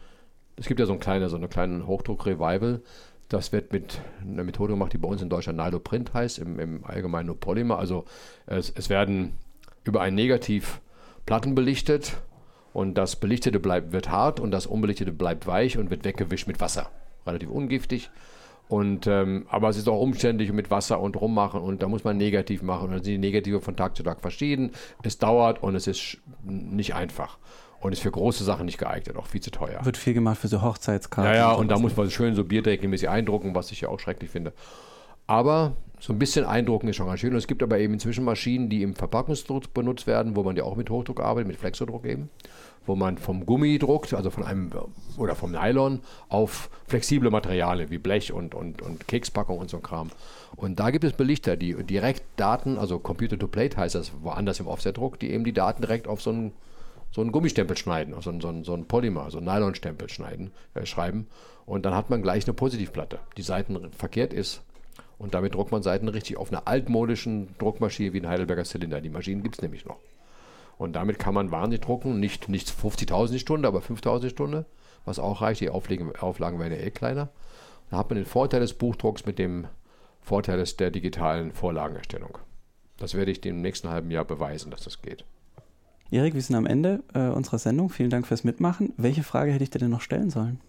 [0.56, 2.82] es gibt ja so, ein kleine, so eine kleine Hochdruck-Revival,
[3.28, 6.86] das wird mit einer Methode gemacht, die bei uns in Deutschland Niloprint heißt, im, im
[6.86, 7.80] Allgemeinen nur Polymer.
[7.80, 8.06] Also
[8.46, 9.34] es, es werden
[9.84, 10.82] über ein Negativ
[11.26, 12.18] Platten belichtet
[12.74, 16.60] und das Belichtete bleibt, wird hart und das Unbelichtete bleibt weich und wird weggewischt mit
[16.60, 16.90] Wasser.
[17.26, 18.10] Relativ ungiftig.
[18.68, 22.16] Und, ähm, aber es ist auch umständlich mit Wasser und rummachen und da muss man
[22.16, 22.86] negativ machen.
[22.86, 24.72] Und dann sind die Negative von Tag zu Tag verschieden.
[25.04, 27.38] Es dauert und es ist nicht einfach.
[27.82, 29.84] Und ist für große Sachen nicht geeignet, auch viel zu teuer.
[29.84, 31.34] Wird viel gemacht für so Hochzeitskarten.
[31.34, 34.00] Ja, ja, und und da muss man schön so bierdeckelmäßig eindrucken, was ich ja auch
[34.00, 34.54] schrecklich finde.
[35.28, 37.32] Aber so ein bisschen eindrucken ist schon ganz schön.
[37.32, 40.64] Und es gibt aber eben inzwischen Maschinen, die im Verpackungsdruck benutzt werden, wo man ja
[40.64, 42.32] auch mit Hochdruck arbeitet, mit Flexodruck eben,
[42.88, 44.72] wo man vom Gummi druckt, also von einem
[45.18, 49.84] oder vom Nylon auf flexible Materialien wie Blech und, und, und Kekspackung und so ein
[49.84, 50.10] Kram.
[50.56, 54.60] Und da gibt es Belichter, die direkt Daten, also Computer to Plate heißt das woanders
[54.60, 56.54] im Offsetdruck, die eben die Daten direkt auf so einen
[57.14, 60.86] so einen Gummistempel schneiden, also so einen, so einen Polymer, so einen Nylonstempel schneiden, äh,
[60.86, 61.28] schreiben.
[61.66, 64.64] Und dann hat man gleich eine Positivplatte, die Seiten verkehrt ist.
[65.22, 69.02] Und damit druckt man Seiten richtig auf einer altmodischen Druckmaschine wie ein Heidelberger Zylinder.
[69.02, 70.00] Die Maschinen gibt es nämlich noch.
[70.80, 74.66] Und damit kann man wahnsinnig drucken, nicht, nicht 50.000 die Stunde, aber 5.000 die Stunde,
[75.06, 75.62] was auch reicht.
[75.62, 77.30] Die Auflagen, Auflagen werden ja eh kleiner.
[77.92, 79.68] Dann hat man den Vorteil des Buchdrucks mit dem
[80.22, 82.40] Vorteil des, der digitalen Vorlagenerstellung.
[82.98, 85.24] Das werde ich dem nächsten halben Jahr beweisen, dass das geht.
[86.10, 87.92] Erik, wir sind am Ende äh, unserer Sendung.
[87.92, 88.92] Vielen Dank fürs Mitmachen.
[88.98, 90.60] Welche Frage hätte ich dir denn noch stellen sollen?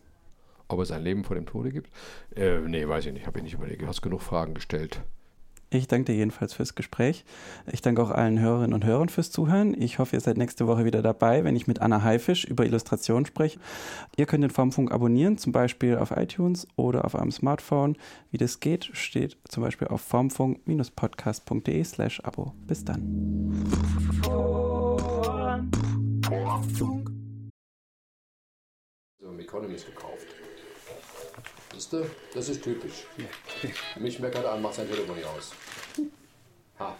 [0.72, 1.90] Ob es ein Leben vor dem Tode gibt?
[2.34, 3.26] Äh, nee, weiß ich nicht.
[3.26, 3.82] Habe ich nicht überlegt.
[3.82, 5.02] Du hast genug Fragen gestellt.
[5.74, 7.24] Ich danke dir jedenfalls fürs Gespräch.
[7.70, 9.74] Ich danke auch allen Hörerinnen und Hörern fürs Zuhören.
[9.80, 13.24] Ich hoffe, ihr seid nächste Woche wieder dabei, wenn ich mit Anna Haifisch über Illustration
[13.24, 13.58] spreche.
[14.16, 17.96] Ihr könnt den Formfunk abonnieren, zum Beispiel auf iTunes oder auf eurem Smartphone.
[18.30, 22.52] Wie das geht, steht zum Beispiel auf formfunk-podcast.de slash Abo.
[22.66, 23.62] Bis dann.
[29.18, 30.26] So, im Economist gekauft.
[31.72, 32.06] Siehst du?
[32.34, 33.04] Das ist typisch.
[33.98, 35.52] Mich meckert an, macht sein Telefon nicht aus.
[36.78, 36.96] Ha.